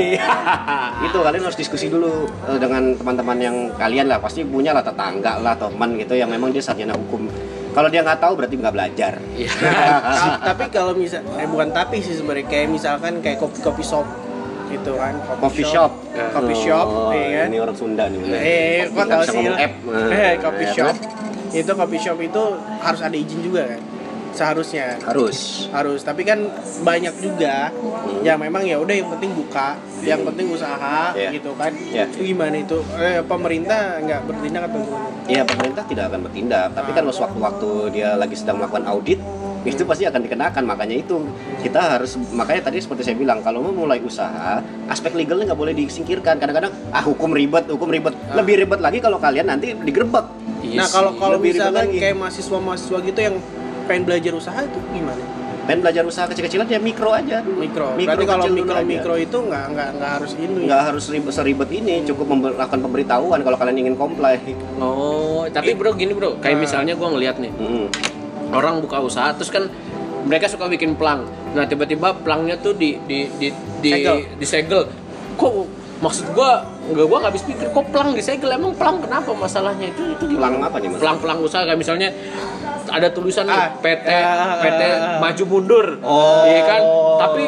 [1.05, 5.37] itu kalian harus diskusi dulu eh, dengan teman-teman yang kalian lah pasti punya lah tetangga
[5.37, 7.27] lah teman gitu yang memang dia sarjana hukum
[7.75, 9.13] kalau dia nggak tahu berarti nggak belajar.
[9.35, 9.51] Iya.
[10.47, 14.07] Tapi kalau misal eh bukan tapi sih sebenarnya kayak misalkan kayak kopi kopi shop
[14.65, 15.91] gitu kan coffee shop.
[16.31, 17.47] coffee shop Oh, ya kan?
[17.47, 18.39] ini orang Sunda nih bener.
[18.39, 19.47] eh kok Nggak tahu sih?
[19.61, 19.73] app.
[20.17, 20.95] Eh coffee shop.
[21.51, 22.43] Itu coffee shop itu
[22.79, 23.81] harus ada izin juga kan
[24.35, 24.99] seharusnya.
[25.01, 25.67] Harus.
[25.71, 26.03] Harus.
[26.03, 26.39] Tapi kan
[26.83, 27.71] banyak juga
[28.21, 31.29] yang memang ya udah yang penting buka yang penting usaha Iya.
[31.33, 31.71] gitu kan.
[31.73, 32.05] Iya.
[32.11, 32.77] itu gimana itu?
[32.99, 35.07] Eh, pemerintah nggak bertindak atau gimana?
[35.25, 36.67] Ya pemerintah tidak akan bertindak.
[36.75, 39.17] Tapi kan lo sewaktu-waktu dia lagi sedang melakukan audit
[39.65, 40.61] itu pasti akan dikenakan.
[40.61, 41.25] Makanya itu
[41.65, 45.73] kita harus makanya tadi seperti saya bilang kalau mau mulai usaha aspek legalnya nggak boleh
[45.73, 46.37] disingkirkan.
[46.37, 48.13] Kadang-kadang ah hukum ribet hukum ribet.
[48.37, 50.25] Lebih ribet lagi kalau kalian nanti digerebek.
[50.61, 51.97] Iya nah kalau kalau misalkan lagi.
[51.97, 53.35] kayak mahasiswa-mahasiswa gitu yang
[53.85, 55.23] pengen belajar usaha itu gimana
[55.65, 57.97] pengen belajar usaha kecil-kecilan ya mikro aja mikro.
[57.97, 58.85] Mikro Berarti kalau mikro aja.
[58.85, 60.61] mikro itu nggak nggak nggak harus ini.
[60.69, 64.37] nggak harus ribet seribet ini cukup melakukan pemberitahuan kalau kalian ingin comply
[64.77, 66.61] Oh, tapi bro gini bro, kayak Nah.
[66.61, 67.87] misalnya gue ngeliat nih, Mm.
[68.53, 69.65] orang buka usaha terus kan
[70.21, 71.25] mereka suka bikin plang.
[71.53, 73.49] Nah tiba-tiba plangnya tuh di di di
[73.81, 74.17] di Segel.
[74.37, 74.81] disegel.
[75.33, 75.53] Kok
[75.97, 80.23] maksud gua nggak gua habis pikir kok plang disegel emang plang kenapa masalahnya itu itu
[80.27, 80.61] gimana?
[80.63, 80.99] apa nih, Mas?
[80.99, 82.09] Plang-plang usaha kayak misalnya
[82.85, 85.17] ada tulisan Ah, PT ah, PT ah, ah.
[85.17, 86.45] maju mundur, Oh.
[86.45, 86.81] iya kan?
[87.17, 87.45] Tapi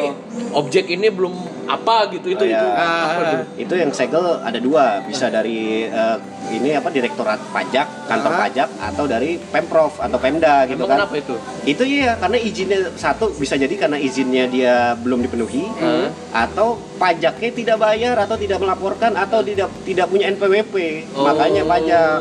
[0.50, 1.34] objek ini belum
[1.68, 2.58] apa gitu itu Oh, ya.
[2.58, 3.30] itu Ah, apa ah.
[3.30, 3.40] tuh?
[3.56, 6.16] itu yang segel ada dua bisa dari eh,
[6.48, 8.38] ini apa direktorat pajak kantor Ah.
[8.42, 11.34] pajak atau dari pemprov atau pemda gitu Emang kan kenapa itu?
[11.68, 16.08] itu iya karena izinnya satu bisa jadi karena izinnya dia belum dipenuhi Hmm.
[16.32, 20.74] atau pajaknya tidak bayar atau tidak melaporkan atau tidak tidak punya NPWP
[21.12, 21.24] Oh.
[21.28, 22.20] makanya pajak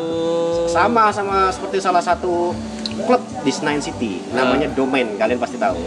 [0.68, 2.52] Sama sama seperti salah satu
[3.08, 5.80] klub di Senayan City namanya Domain kalian pasti tahu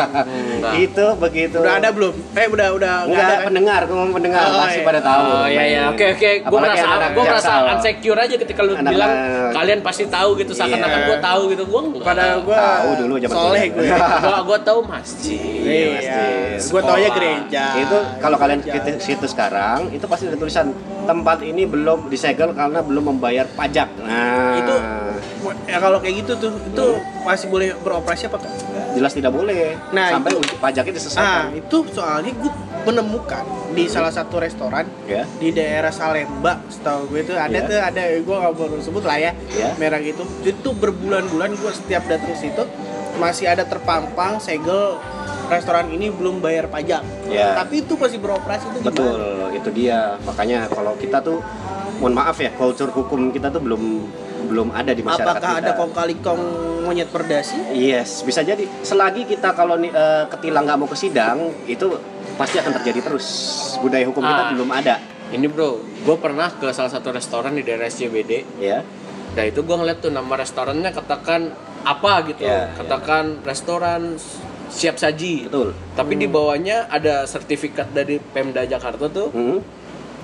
[0.56, 0.72] Enggak.
[0.78, 2.14] itu begitu Udah ada belum?
[2.32, 3.44] Eh udah udah nggak Enggak, ada kan?
[3.44, 4.86] pendengar, gue pendengar Oh, pasti iya.
[4.86, 5.22] pada tahu.
[5.22, 9.12] Oh iya iya oke oke gue merasa gue merasa insecure aja ketika lu Anak-anak- bilang
[9.52, 11.06] kalian pasti tahu gitu seakan-akan Iya.
[11.06, 13.84] gue tahu gitu gue Padahal gua Tahu dulu zaman soleh gue.
[13.84, 16.16] gue gue tahu masjid Iya,
[16.56, 17.64] gue tau ya gereja.
[17.76, 22.80] itu kalau kalian ke situ sekarang itu pasti ada tulisan tempat ini belum disegel karena
[22.80, 23.90] belum membayar pajak.
[23.98, 24.74] Nah, itu
[25.64, 26.86] ya kalau kayak gitu tuh itu
[27.22, 28.52] masih boleh beroperasi apa kan?
[28.92, 29.72] jelas tidak boleh.
[29.90, 31.56] Nah, sampai itu- untuk pajaknya disesuaikan.
[31.56, 33.40] itu soalnya gue menemukan
[33.72, 35.24] di salah satu restoran Ya.
[35.34, 37.64] di daerah Salemba, setahu gue itu ada Iya.
[37.64, 39.72] tuh ada gue nggak perlu sebut lah ya Iya.
[39.76, 40.22] merek itu.
[40.44, 42.62] Itu berbulan-bulan gue setiap datang situ
[43.16, 45.00] masih ada terpampang segel
[45.48, 47.00] restoran ini belum bayar pajak.
[47.26, 47.56] Iya.
[47.56, 48.88] Tapi itu masih beroperasi itu gimana?
[48.88, 49.20] Betul,
[49.52, 50.20] itu dia.
[50.22, 51.40] Makanya kalau kita tuh
[51.96, 54.04] mohon maaf ya, kultur hukum kita tuh belum
[54.52, 55.62] belum ada di masyarakat Apakah kita.
[55.64, 56.42] ada kong kali kong
[56.82, 57.56] monyet perdasi?
[57.72, 58.68] Yes, bisa jadi.
[58.84, 61.88] Selagi kita kalau nih, eh, ketilang nggak mau ke sidang, itu
[62.34, 63.26] pasti akan terjadi terus.
[63.80, 64.52] Budaya hukum kita Ah.
[64.52, 65.00] belum ada,
[65.30, 68.84] ini bro gue pernah ke salah satu restoran di daerah SCBD ya.
[69.32, 71.48] Nah itu gue ngeliat tuh nama restorannya katakan
[71.82, 74.20] apa gitu, Ya, katakan restoran
[74.68, 75.48] siap saji.
[75.48, 75.72] Betul.
[75.92, 79.58] Tapi di bawahnya ada sertifikat dari Pemda Jakarta tuh, Hmm.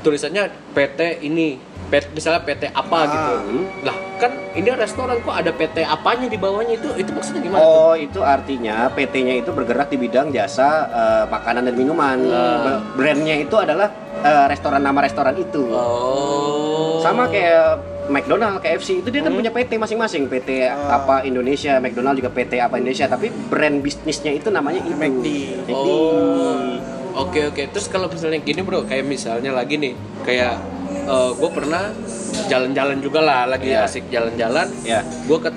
[0.01, 0.43] Tulisannya
[0.73, 3.05] PT ini, PT, misalnya PT apa Ah.
[3.07, 3.35] gitu.
[3.41, 3.65] Hmm.
[3.83, 6.89] Lah kan ini restoran kok ada PT apanya di bawahnya itu?
[6.95, 7.59] Itu maksudnya gimana?
[7.59, 7.71] tuh?
[7.85, 12.19] Oh, itu artinya PT-nya itu bergerak di bidang jasa eh, makanan dan minuman.
[12.19, 12.59] Hmm.
[12.61, 13.89] Be- Brandnya itu adalah
[14.19, 15.63] eh, restoran nama restoran itu.
[15.71, 16.99] Oh.
[16.99, 17.79] Sama kayak
[18.09, 19.39] McDonald, KFC itu dia kan Hmm.
[19.39, 20.27] punya PT masing-masing.
[20.27, 20.99] PT Ah.
[20.99, 24.93] apa Indonesia, McDonald juga PT apa Indonesia, tapi brand bisnisnya itu namanya itu.
[24.93, 25.27] McD.
[25.63, 25.89] McD.
[25.89, 26.98] Oh.
[27.19, 27.63] Oke oke.
[27.75, 29.93] Terus kalau misalnya gini bro, kayak misalnya lagi nih,
[30.23, 30.55] kayak
[31.35, 31.91] gue pernah
[32.47, 33.85] jalan-jalan juga lah, lagi Iya.
[33.85, 34.69] asik jalan-jalan.
[34.87, 35.03] Ya.
[35.03, 35.51] gue ke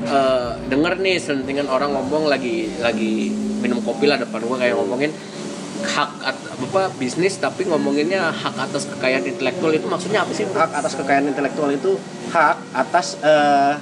[0.00, 3.28] eh, denger nih selentingan orang ngomong lagi lagi
[3.60, 5.12] minum kopi lah depan gue kayak ngomongin
[5.80, 10.72] hak at- apa bisnis tapi ngomonginnya hak atas kekayaan intelektual itu maksudnya apa sih hak
[10.72, 12.00] atas kekayaan intelektual itu
[12.32, 13.74] hak atas eh,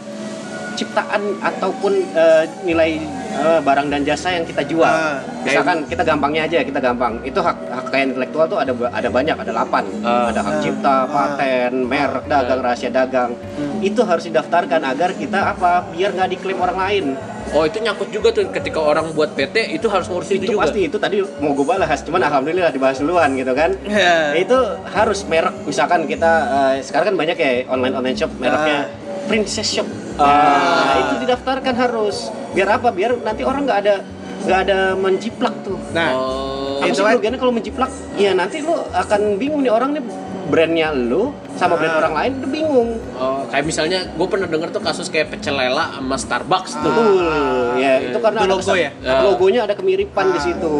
[0.78, 3.02] ciptaan ataupun eh, nilai
[3.34, 4.86] eh, barang dan jasa yang kita jual.
[4.86, 7.18] Ah, Misalkan kita gampangnya aja, kita gampang.
[7.22, 9.84] Itu hak hak kekayaan intelektual tuh ada ada banyak, ada 8.
[10.04, 10.30] Ah.
[10.30, 10.60] ada hak Ah.
[10.60, 13.30] cipta, paten, merek dagang, rahasia dagang.
[13.34, 13.80] Hmm.
[13.80, 15.88] Itu harus didaftarkan agar kita apa?
[15.90, 17.06] Biar nggak diklaim orang lain.
[17.48, 20.68] Oh itu nyangkut juga tuh ketika orang buat PT itu harus ngurusin itu, Itu juga.
[20.68, 23.72] pasti itu tadi mau gue bahas, cuman alhamdulillah dibahas duluan gitu kan.
[23.88, 24.36] Ya.
[24.36, 24.52] itu
[24.84, 28.92] harus merek misalkan kita eh, sekarang kan banyak ya online online shop mereknya
[29.24, 29.88] princess shop.
[30.18, 32.16] Nah, itu didaftarkan harus
[32.50, 33.94] biar apa biar nanti orang nggak ada
[34.40, 36.78] nggak ada menjiplak tuh Nah, Oh.
[36.78, 40.02] apa Itu sih kan- kerugiannya kalau menjiplak ya nanti lu akan bingung nih orang nih
[40.48, 42.00] brandnya lu sama brand Ah.
[42.00, 45.90] orang lain udah bingung Oh, kayak misalnya gue pernah denger tuh kasus kayak pecel lela
[45.92, 46.88] sama Starbucks tuh.
[46.88, 47.26] betul
[47.76, 48.90] ya itu karena Itu ada logo kesan- ya?
[49.04, 49.20] Ah.
[49.22, 50.42] logonya ada kemiripan di Ah.
[50.42, 50.76] situ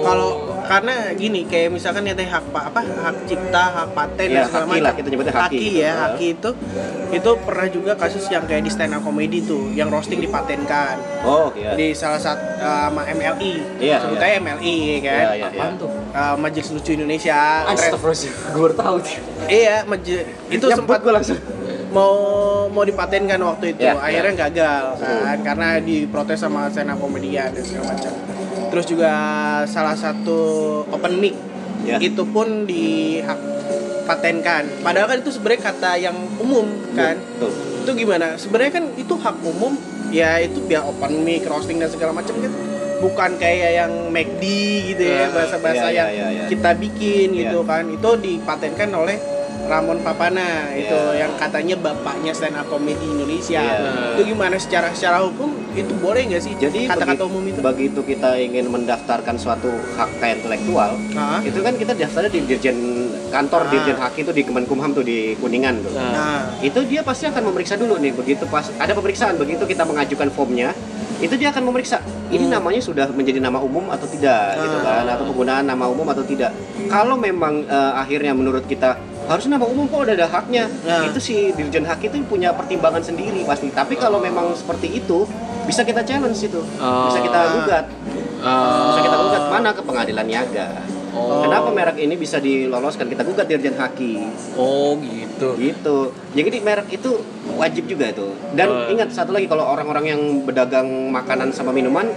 [0.00, 0.28] kalau
[0.68, 4.44] karena gini kayak misalkan ya teh hak pa- apa hak cipta hak paten Iya, dan
[4.44, 5.56] segala haki lah, macam kita nyebutnya haki.
[5.56, 5.92] ya Iya.
[5.98, 6.50] haki itu
[7.10, 11.48] itu pernah juga kasus yang kayak di stand up comedy tuh yang roasting dipatenkan oh
[11.54, 14.36] iya di salah satu uh, sama MLI Iya, sebut iya.
[14.38, 15.90] MLI ya kan Iya, iya, Apaan tuh?
[16.08, 19.16] Uh, Majelis Lucu Indonesia Astagfirullahaladzim, gue baru tahu tuh.
[19.46, 21.40] iya maje- itu sempat gua langsung
[21.88, 22.12] mau
[22.68, 27.64] mau dipatenkan waktu itu Iya, akhirnya gagal kan karena diprotes sama stand up komedian dan
[27.64, 28.12] segala macam
[28.68, 29.12] terus juga
[29.64, 30.38] salah satu
[30.88, 31.34] open mic
[31.78, 31.96] Ya.
[32.02, 33.38] itu pun di hak
[34.04, 37.50] patenkan padahal kan itu sebenarnya kata yang umum kan Betul.
[37.80, 39.72] itu gimana sebenarnya kan itu hak umum
[40.10, 42.52] ya itu biar open mic roasting dan segala macam kan
[42.98, 44.42] bukan kayak yang McD
[44.90, 46.44] gitu ya Ah, bahasa-bahasa iya, yang iya, iya.
[46.50, 49.16] kita bikin gitu kan itu dipatenkan oleh
[49.68, 51.22] Ramon Papana itu Iya.
[51.22, 54.16] yang katanya bapaknya stand up comedy Indonesia Iya.
[54.16, 58.34] itu gimana secara secara hukum itu boleh nggak sih Jadi kata-kata umum itu begitu kita
[58.36, 60.90] ingin mendaftarkan suatu hak kekayaan intelektual,
[61.40, 62.76] itu kan kita daftarnya di dirjen
[63.28, 65.92] kantor dirjen hak itu di Kemenkumham tuh di Kuningan tuh.
[65.92, 66.48] Nah.
[66.58, 70.72] Itu dia pasti akan memeriksa dulu nih begitu pas ada pemeriksaan begitu kita mengajukan formnya
[71.18, 71.98] itu dia akan memeriksa
[72.28, 72.54] ini Hmm.
[72.54, 75.02] namanya sudah menjadi nama umum atau tidak gitu Ah.
[75.02, 76.54] kan atau penggunaan nama umum atau tidak
[76.86, 78.94] kalau memang eh, akhirnya menurut kita
[79.28, 81.04] harusnya nama umum kok udah ada haknya Nah.
[81.04, 85.28] itu si dirjen hak itu punya pertimbangan sendiri pasti tapi kalau memang seperti itu
[85.62, 87.52] bisa kita challenge itu bisa kita Ah.
[87.54, 87.84] gugat
[88.40, 88.88] Ah.
[88.88, 90.68] bisa kita gugat mana ke pengadilan niaga
[91.10, 91.40] Oh.
[91.40, 95.56] kenapa merek ini bisa diloloskan kita gugat dirjen haki Oh gitu.
[95.56, 95.96] gitu
[96.32, 97.20] jadi merek itu
[97.54, 98.88] wajib juga itu dan Oh.
[98.88, 102.08] ingat satu lagi kalau orang-orang yang berdagang makanan sama minuman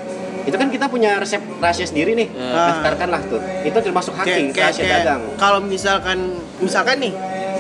[0.42, 2.74] itu kan kita punya resep rahasia sendiri nih Ah.
[2.74, 6.18] daftarkanlah tuh itu termasuk haki kayak, rahasia kayak dagang kalau misalkan
[6.58, 7.14] misalkan nih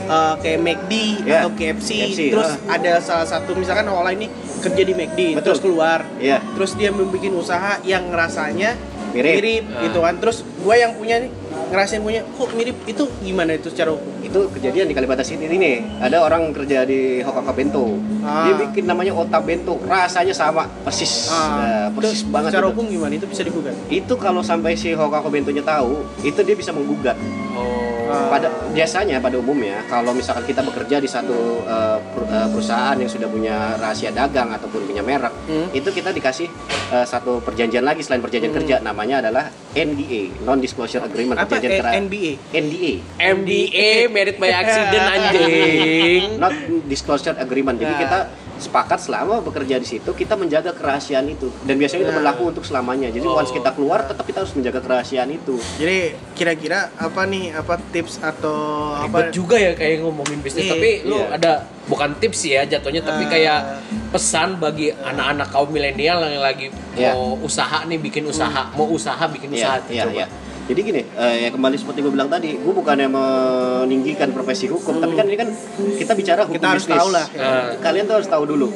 [0.08, 2.76] uh, kayak McD Ya, atau KFC, KFC, terus ah.
[2.76, 4.28] ada salah satu misalkan online ini
[4.62, 5.44] kerja di McD Betul.
[5.44, 6.38] terus keluar Iya.
[6.54, 8.74] terus dia membuat usaha yang rasanya
[9.12, 9.34] Mirip.
[9.36, 9.82] mirip, Ah.
[9.84, 11.32] gitu kan terus gue yang punya nih
[11.68, 15.72] ngerasain punya kok mirip itu gimana itu secara hukum itu kejadian di Kalibata City ini
[15.98, 18.44] ada orang kerja di Hokaka Bento Ah.
[18.44, 22.72] dia bikin namanya Ota Bento rasanya sama persis Ah, Nah, persis itu banget secara itu.
[22.72, 25.92] hukum gimana itu bisa digugat itu kalau sampai si Hokaka Bentonya tahu
[26.22, 27.16] itu dia bisa menggugat
[27.52, 28.08] Oh.
[28.08, 28.28] Ah.
[28.30, 31.32] pada biasanya pada umumnya kalau misalkan kita bekerja di satu
[31.62, 35.68] uh, per- uh, perusahaan yang sudah punya rahasia dagang ataupun punya merek Hmm.
[35.72, 36.48] itu kita dikasih
[36.92, 38.60] uh, satu perjanjian lagi selain perjanjian Hmm.
[38.60, 44.36] kerja namanya adalah NDA non disclosure agreement apa perjanjian eh, kerja NBA NDA MDA merit
[44.38, 46.24] by accident anjing.
[46.38, 46.52] not
[46.86, 48.00] disclosure agreement jadi Nah.
[48.02, 48.20] kita
[48.62, 52.18] sepakat selama bekerja di situ kita menjaga kerahasiaan itu dan biasanya itu Nah.
[52.18, 53.36] berlaku untuk selamanya jadi Oh.
[53.36, 58.22] once kita keluar tetap kita harus menjaga kerahasiaan itu jadi kira-kira apa nih apa tips
[58.22, 58.56] atau
[59.02, 61.34] Ribet apa juga ya kayak ngomongin bisnis Iya, tapi lu iya.
[61.34, 61.52] ada
[61.84, 63.30] bukan tips ya jatuhnya tapi Ah.
[63.30, 63.60] kayak
[64.08, 67.12] pesan bagi anak-anak kaum milenial yang lagi Iya.
[67.12, 70.28] mau usaha nih bikin usaha mau usaha bikin usaha Iya, tuh, iya, coba iya.
[70.70, 75.14] Jadi gini, eh, ya kembali seperti gue bilang tadi, gue bukannya meninggikan profesi hukum, tapi
[75.18, 75.50] kan ini kan
[75.98, 77.00] kita bicara hukum Kita harus bisnis.
[77.02, 77.26] tahu lah.
[77.34, 77.64] Eh.
[77.82, 78.68] Kalian tuh harus tahu dulu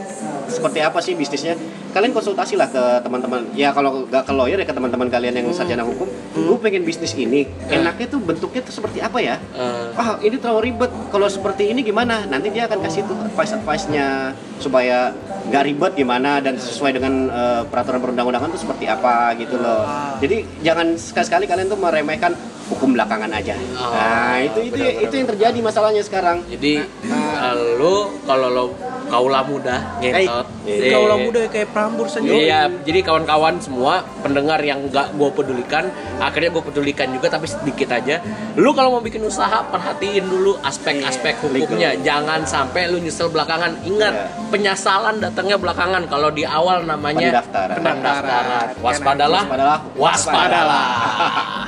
[0.45, 1.57] seperti apa sih bisnisnya.
[1.95, 3.47] Kalian konsultasi lah ke teman-teman.
[3.55, 6.11] Ya kalau nggak ke lawyer ya ke teman-teman kalian yang sarjana hukum.
[6.35, 9.39] Gue pengen bisnis ini, enaknya tuh bentuknya tuh seperti apa ya?
[9.55, 10.91] Eh, Wah ini terlalu ribet.
[11.09, 12.27] Kalau seperti ini gimana?
[12.27, 15.15] Nanti dia akan kasih tuh advice-advice-nya supaya
[15.47, 19.87] nggak ribet gimana dan sesuai dengan eh, peraturan perundang-undangan tuh seperti apa gitu loh.
[19.87, 20.19] Ah.
[20.19, 22.35] Jadi jangan sekali-sekali kalian tuh meremehkan
[22.65, 23.53] hukum belakangan aja.
[23.73, 26.37] Oh, nah itu itu benar, benar, itu yang terjadi masalahnya sekarang.
[26.47, 27.51] jadi Nah.
[27.51, 28.65] eh, lu kalau lo
[29.05, 34.57] kaulah muda ngentot Eh, eh, kaulah muda kayak Prambors saja Iya, jadi kawan-kawan semua pendengar
[34.59, 35.85] yang nggak gue pedulikan,
[36.17, 38.17] akhirnya gue pedulikan juga tapi sedikit aja.
[38.55, 43.77] Lu kalau mau bikin usaha perhatiin dulu aspek-aspek hukumnya, jangan sampai lu nyesel belakangan.
[43.83, 44.25] Ingat, Iya.
[44.49, 46.07] penyesalan datangnya belakangan.
[46.07, 47.75] Kalau di awal namanya Pendaftaran.
[47.77, 48.67] pendaftaran.
[48.79, 49.79] Waspadalah, Waspadalah.
[49.93, 50.85] waspadalah.